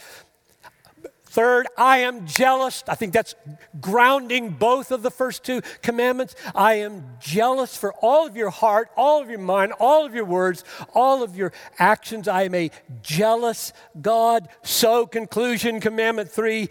Third, 1.33 1.65
I 1.79 1.97
am 1.97 2.27
jealous. 2.27 2.83
I 2.87 2.93
think 2.93 3.11
that's 3.11 3.33
grounding 3.81 4.51
both 4.51 4.91
of 4.91 5.01
the 5.01 5.09
first 5.09 5.43
two 5.43 5.63
commandments. 5.81 6.35
I 6.53 6.75
am 6.75 7.17
jealous 7.19 7.75
for 7.75 7.91
all 8.03 8.27
of 8.27 8.37
your 8.37 8.51
heart, 8.51 8.89
all 8.95 9.19
of 9.19 9.31
your 9.31 9.39
mind, 9.39 9.73
all 9.79 10.05
of 10.05 10.13
your 10.13 10.25
words, 10.25 10.63
all 10.93 11.23
of 11.23 11.35
your 11.35 11.51
actions. 11.79 12.27
I 12.27 12.43
am 12.43 12.53
a 12.53 12.69
jealous 13.01 13.73
God. 13.99 14.47
So, 14.61 15.07
conclusion, 15.07 15.79
commandment 15.79 16.29
three 16.29 16.69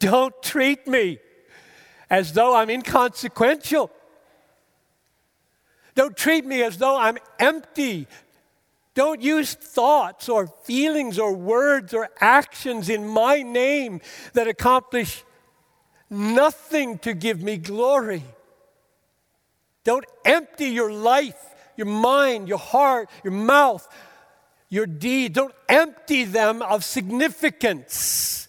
don't 0.00 0.34
treat 0.42 0.88
me 0.88 1.20
as 2.10 2.32
though 2.32 2.56
I'm 2.56 2.68
inconsequential. 2.68 3.92
Don't 5.94 6.16
treat 6.16 6.44
me 6.44 6.64
as 6.64 6.78
though 6.78 6.98
I'm 6.98 7.18
empty. 7.38 8.08
Don't 8.94 9.22
use 9.22 9.54
thoughts 9.54 10.28
or 10.28 10.48
feelings 10.64 11.18
or 11.18 11.32
words 11.32 11.94
or 11.94 12.08
actions 12.20 12.88
in 12.88 13.06
my 13.06 13.42
name 13.42 14.00
that 14.34 14.48
accomplish 14.48 15.24
nothing 16.08 16.98
to 16.98 17.14
give 17.14 17.42
me 17.42 17.56
glory. 17.56 18.24
Don't 19.84 20.04
empty 20.24 20.66
your 20.66 20.92
life, 20.92 21.54
your 21.76 21.86
mind, 21.86 22.48
your 22.48 22.58
heart, 22.58 23.08
your 23.22 23.32
mouth, 23.32 23.88
your 24.68 24.86
deed. 24.86 25.34
Don't 25.34 25.54
empty 25.68 26.24
them 26.24 26.60
of 26.60 26.84
significance. 26.84 28.48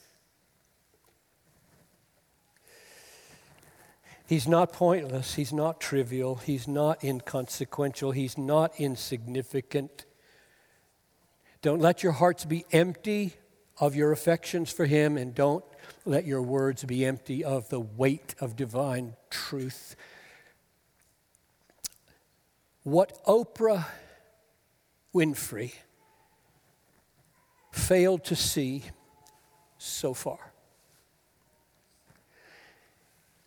He's 4.26 4.48
not 4.48 4.72
pointless. 4.72 5.36
He's 5.36 5.52
not 5.52 5.82
trivial. 5.82 6.36
He's 6.38 6.68
not 6.68 7.04
inconsequential. 7.04 8.12
He's 8.12 8.38
not 8.38 8.72
insignificant. 8.80 10.06
Don't 11.62 11.80
let 11.80 12.04
your 12.04 12.14
hearts 12.14 12.46
be 12.46 12.66
empty 12.72 13.34
of 13.80 13.96
your 13.96 14.12
affections 14.12 14.72
for 14.72 14.86
Him, 14.86 15.18
and 15.18 15.34
don't 15.34 15.64
let 16.06 16.26
your 16.26 16.42
words 16.42 16.84
be 16.84 17.06
empty 17.06 17.44
of 17.44 17.70
the 17.70 17.80
weight 17.80 18.36
of 18.40 18.56
divine 18.56 19.16
truth. 19.30 19.96
What 22.84 23.24
Oprah 23.26 23.86
Winfrey 25.14 25.74
failed 27.72 28.24
to 28.26 28.36
see 28.36 28.84
so 29.78 30.14
far 30.14 30.52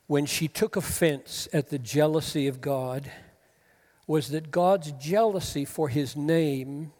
when 0.06 0.26
she 0.26 0.48
took 0.48 0.76
offense 0.76 1.48
at 1.52 1.70
the 1.70 1.78
jealousy 1.78 2.46
of 2.46 2.60
God 2.60 3.10
was 4.06 4.28
that 4.28 4.50
God's 4.50 4.92
jealousy 4.92 5.64
for 5.64 5.88
his 5.88 6.14
name, 6.14 6.92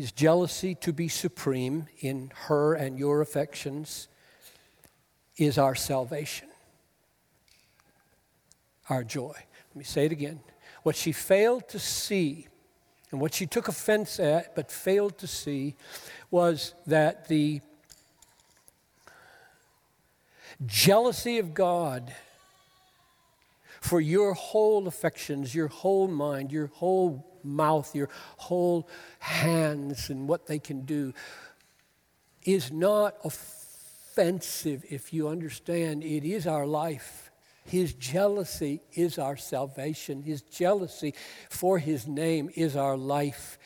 his 0.00 0.12
jealousy 0.12 0.74
to 0.74 0.94
be 0.94 1.08
supreme 1.08 1.86
in 2.00 2.32
her 2.34 2.72
and 2.72 2.98
your 2.98 3.20
affections, 3.20 4.08
is 5.36 5.58
our 5.58 5.74
salvation, 5.74 6.48
our 8.88 9.04
joy. 9.04 9.34
Let 9.36 9.76
me 9.76 9.84
say 9.84 10.06
it 10.06 10.12
again. 10.12 10.40
What 10.84 10.96
she 10.96 11.12
failed 11.12 11.68
to 11.68 11.78
see, 11.78 12.48
and 13.10 13.20
what 13.20 13.34
she 13.34 13.44
took 13.44 13.68
offense 13.68 14.18
at 14.18 14.56
but 14.56 14.72
failed 14.72 15.18
to 15.18 15.26
see, 15.26 15.76
was 16.30 16.72
that 16.86 17.28
the 17.28 17.60
jealousy 20.64 21.36
of 21.36 21.52
God 21.52 22.14
for 23.82 24.00
your 24.00 24.32
whole 24.32 24.88
affections, 24.88 25.54
your 25.54 25.68
whole 25.68 26.08
mind, 26.08 26.52
your 26.52 26.68
whole 26.68 27.29
mouth, 27.44 27.94
your 27.94 28.08
whole 28.36 28.88
hands, 29.18 30.10
and 30.10 30.28
what 30.28 30.46
they 30.46 30.58
can 30.58 30.82
do 30.82 31.12
is 32.44 32.72
not 32.72 33.16
offensive 33.24 34.84
if 34.88 35.12
you 35.12 35.28
understand 35.28 36.02
it 36.02 36.24
is 36.24 36.46
our 36.46 36.66
life. 36.66 37.30
His 37.64 37.92
jealousy 37.94 38.80
is 38.94 39.18
our 39.18 39.36
salvation. 39.36 40.22
His 40.22 40.42
jealousy 40.42 41.14
for 41.48 41.78
His 41.78 42.06
name 42.06 42.50
is 42.54 42.76
our 42.76 42.96
life. 42.96 43.58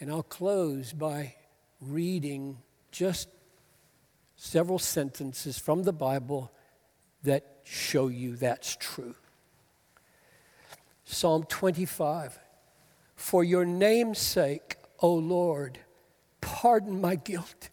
And 0.00 0.10
I'll 0.10 0.22
close 0.22 0.92
by 0.92 1.34
reading 1.80 2.58
just 2.90 3.28
several 4.36 4.78
sentences 4.78 5.58
from 5.58 5.82
the 5.82 5.92
Bible 5.92 6.52
that 7.22 7.44
show 7.64 8.08
you 8.08 8.36
that's 8.36 8.76
true. 8.76 9.14
Psalm 11.04 11.44
25 11.44 12.38
For 13.16 13.44
your 13.44 13.64
name's 13.64 14.18
sake, 14.18 14.76
O 15.00 15.14
Lord, 15.14 15.78
pardon 16.40 17.00
my 17.00 17.14
guilt, 17.14 17.70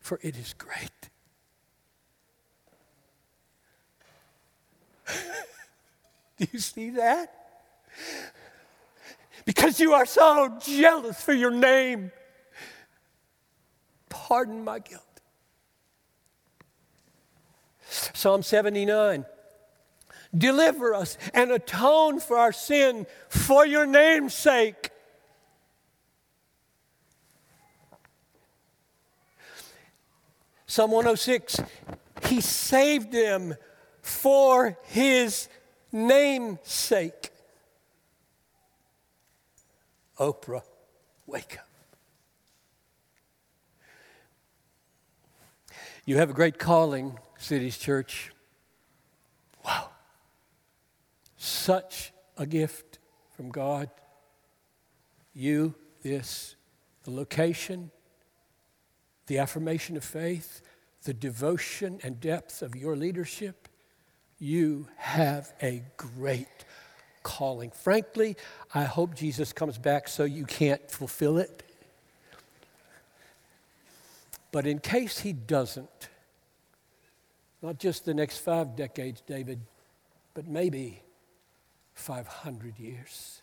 for 0.00 0.18
it 0.22 0.36
is 0.36 0.54
great. 0.54 0.90
Do 6.38 6.46
you 6.52 6.58
see 6.58 6.90
that? 6.90 7.32
Because 9.44 9.80
you 9.80 9.94
are 9.94 10.06
so 10.06 10.58
jealous 10.60 11.22
for 11.22 11.32
your 11.32 11.50
name. 11.50 12.12
Pardon 14.08 14.64
my 14.64 14.78
guilt. 14.78 15.04
Psalm 17.88 18.42
79 18.42 19.24
Deliver 20.36 20.94
us 20.94 21.18
and 21.34 21.50
atone 21.50 22.20
for 22.20 22.38
our 22.38 22.52
sin 22.52 23.06
for 23.28 23.66
your 23.66 23.86
name's 23.86 24.34
sake. 24.34 24.90
Psalm 30.66 30.92
106 30.92 31.60
He 32.28 32.40
saved 32.40 33.10
them 33.10 33.56
for 34.02 34.78
his 34.84 35.48
name's 35.90 36.58
sake. 36.62 37.30
Oprah, 40.18 40.62
wake 41.26 41.58
up. 41.58 41.66
You 46.04 46.18
have 46.18 46.30
a 46.30 46.34
great 46.34 46.58
calling, 46.58 47.18
Cities 47.36 47.76
Church. 47.76 48.30
Such 51.42 52.12
a 52.36 52.44
gift 52.44 52.98
from 53.34 53.48
God. 53.48 53.88
You, 55.32 55.74
this, 56.02 56.54
the 57.04 57.12
location, 57.12 57.90
the 59.26 59.38
affirmation 59.38 59.96
of 59.96 60.04
faith, 60.04 60.60
the 61.04 61.14
devotion 61.14 61.98
and 62.02 62.20
depth 62.20 62.60
of 62.60 62.76
your 62.76 62.94
leadership, 62.94 63.70
you 64.38 64.86
have 64.98 65.50
a 65.62 65.82
great 65.96 66.46
calling. 67.22 67.70
Frankly, 67.70 68.36
I 68.74 68.84
hope 68.84 69.14
Jesus 69.14 69.54
comes 69.54 69.78
back 69.78 70.08
so 70.08 70.24
you 70.24 70.44
can't 70.44 70.90
fulfill 70.90 71.38
it. 71.38 71.62
But 74.52 74.66
in 74.66 74.78
case 74.78 75.20
he 75.20 75.32
doesn't, 75.32 76.10
not 77.62 77.78
just 77.78 78.04
the 78.04 78.12
next 78.12 78.40
five 78.40 78.76
decades, 78.76 79.22
David, 79.22 79.60
but 80.34 80.46
maybe 80.46 81.00
500 82.00 82.78
years. 82.78 83.42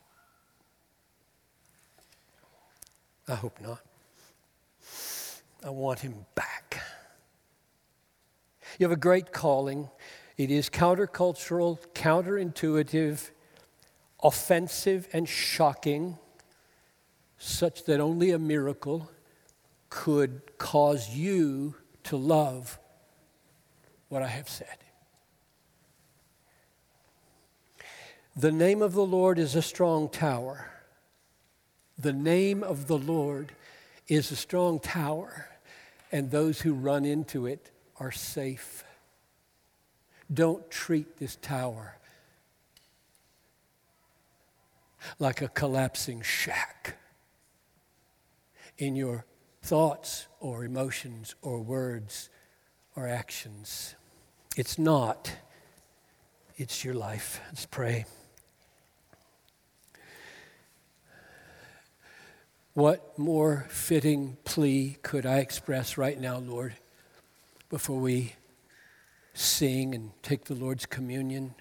I 3.28 3.36
hope 3.36 3.62
not. 3.62 3.82
I 5.64 5.70
want 5.70 6.00
him 6.00 6.26
back. 6.34 6.82
You 8.80 8.86
have 8.86 8.92
a 8.92 9.00
great 9.00 9.32
calling. 9.32 9.90
It 10.38 10.50
is 10.50 10.70
countercultural, 10.70 11.80
counterintuitive, 11.94 13.30
offensive, 14.24 15.08
and 15.14 15.30
shocking, 15.30 16.18
such 17.38 17.86
that 17.86 18.00
only 18.00 18.32
a 18.32 18.40
miracle 18.40 19.12
could 19.90 20.58
cause 20.58 21.10
you 21.10 21.76
to 22.06 22.18
love 22.18 22.80
what 24.10 24.24
I 24.24 24.28
have 24.28 24.50
said. 24.50 24.78
The 28.40 28.52
name 28.52 28.84
of 28.84 28.94
the 28.94 29.06
Lord 29.06 29.40
is 29.40 29.56
a 29.56 29.64
strong 29.64 30.10
tower. 30.10 30.70
The 31.98 32.14
name 32.14 32.62
of 32.62 32.86
the 32.86 33.00
Lord 33.00 33.52
is 34.08 34.32
a 34.32 34.36
strong 34.36 34.80
tower, 34.80 35.48
and 36.12 36.30
those 36.30 36.62
who 36.62 36.76
run 36.76 37.04
into 37.04 37.48
it 37.48 37.72
are 38.00 38.12
safe. 38.12 38.84
Don't 40.32 40.70
treat 40.70 41.18
this 41.18 41.36
tower 41.38 41.98
like 45.18 45.42
a 45.42 45.48
collapsing 45.48 46.22
shack 46.22 46.98
in 48.78 48.96
your 48.96 49.26
thoughts 49.64 50.28
or 50.40 50.64
emotions 50.64 51.34
or 51.42 51.60
words 51.60 52.30
or 52.96 53.08
actions. 53.08 53.96
It's 54.56 54.78
not, 54.78 55.32
it's 56.56 56.86
your 56.86 56.94
life. 56.94 57.42
Let's 57.50 57.66
pray. 57.66 58.06
What 62.78 63.18
more 63.18 63.66
fitting 63.70 64.38
plea 64.44 65.00
could 65.02 65.26
I 65.26 65.40
express 65.40 65.98
right 65.98 66.22
now, 66.22 66.38
Lord, 66.38 66.76
before 67.72 67.98
we 67.98 68.36
sing 69.34 69.96
and 69.96 70.12
take 70.22 70.46
the 70.46 70.54
Lord's 70.54 70.86
communion. 70.86 71.56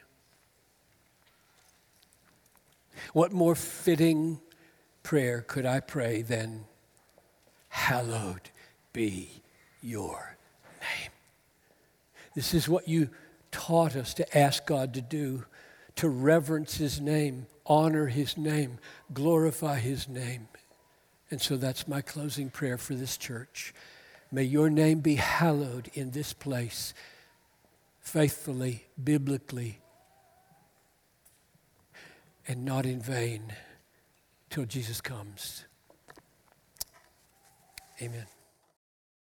What 3.15 3.33
more 3.33 3.55
fitting 3.55 4.43
prayer 5.03 5.41
could 5.41 5.65
I 5.65 5.81
pray 5.81 6.21
than, 6.21 6.67
Hallowed 7.71 8.51
be 8.93 9.41
your 9.83 10.37
name? 10.83 11.13
This 12.35 12.53
is 12.53 12.69
what 12.69 12.89
you 12.89 13.09
taught 13.51 13.97
us 13.97 14.13
to 14.13 14.39
ask 14.39 14.67
God 14.67 14.93
to 14.93 15.01
do 15.01 15.47
to 15.95 16.11
reverence 16.11 16.77
His 16.77 17.01
name, 17.01 17.47
honor 17.65 18.09
His 18.09 18.37
name, 18.37 18.77
glorify 19.15 19.79
His 19.79 20.09
name. 20.09 20.49
And 21.31 21.41
so 21.41 21.57
that's 21.57 21.89
my 21.89 22.01
closing 22.01 22.51
prayer 22.51 22.79
for 22.79 22.95
this 22.95 23.17
church. 23.17 23.75
May 24.31 24.45
your 24.45 24.71
name 24.71 25.01
be 25.01 25.17
hallowed 25.17 25.91
in 25.95 26.11
this 26.13 26.33
place 26.33 26.95
faithfully, 28.01 28.85
biblically, 29.03 29.81
and 32.47 32.65
not 32.65 32.87
in 32.87 33.01
vain 33.01 33.53
till 34.51 34.65
Jesus 34.65 35.01
comes. 35.01 35.65
Amen. 38.01 38.36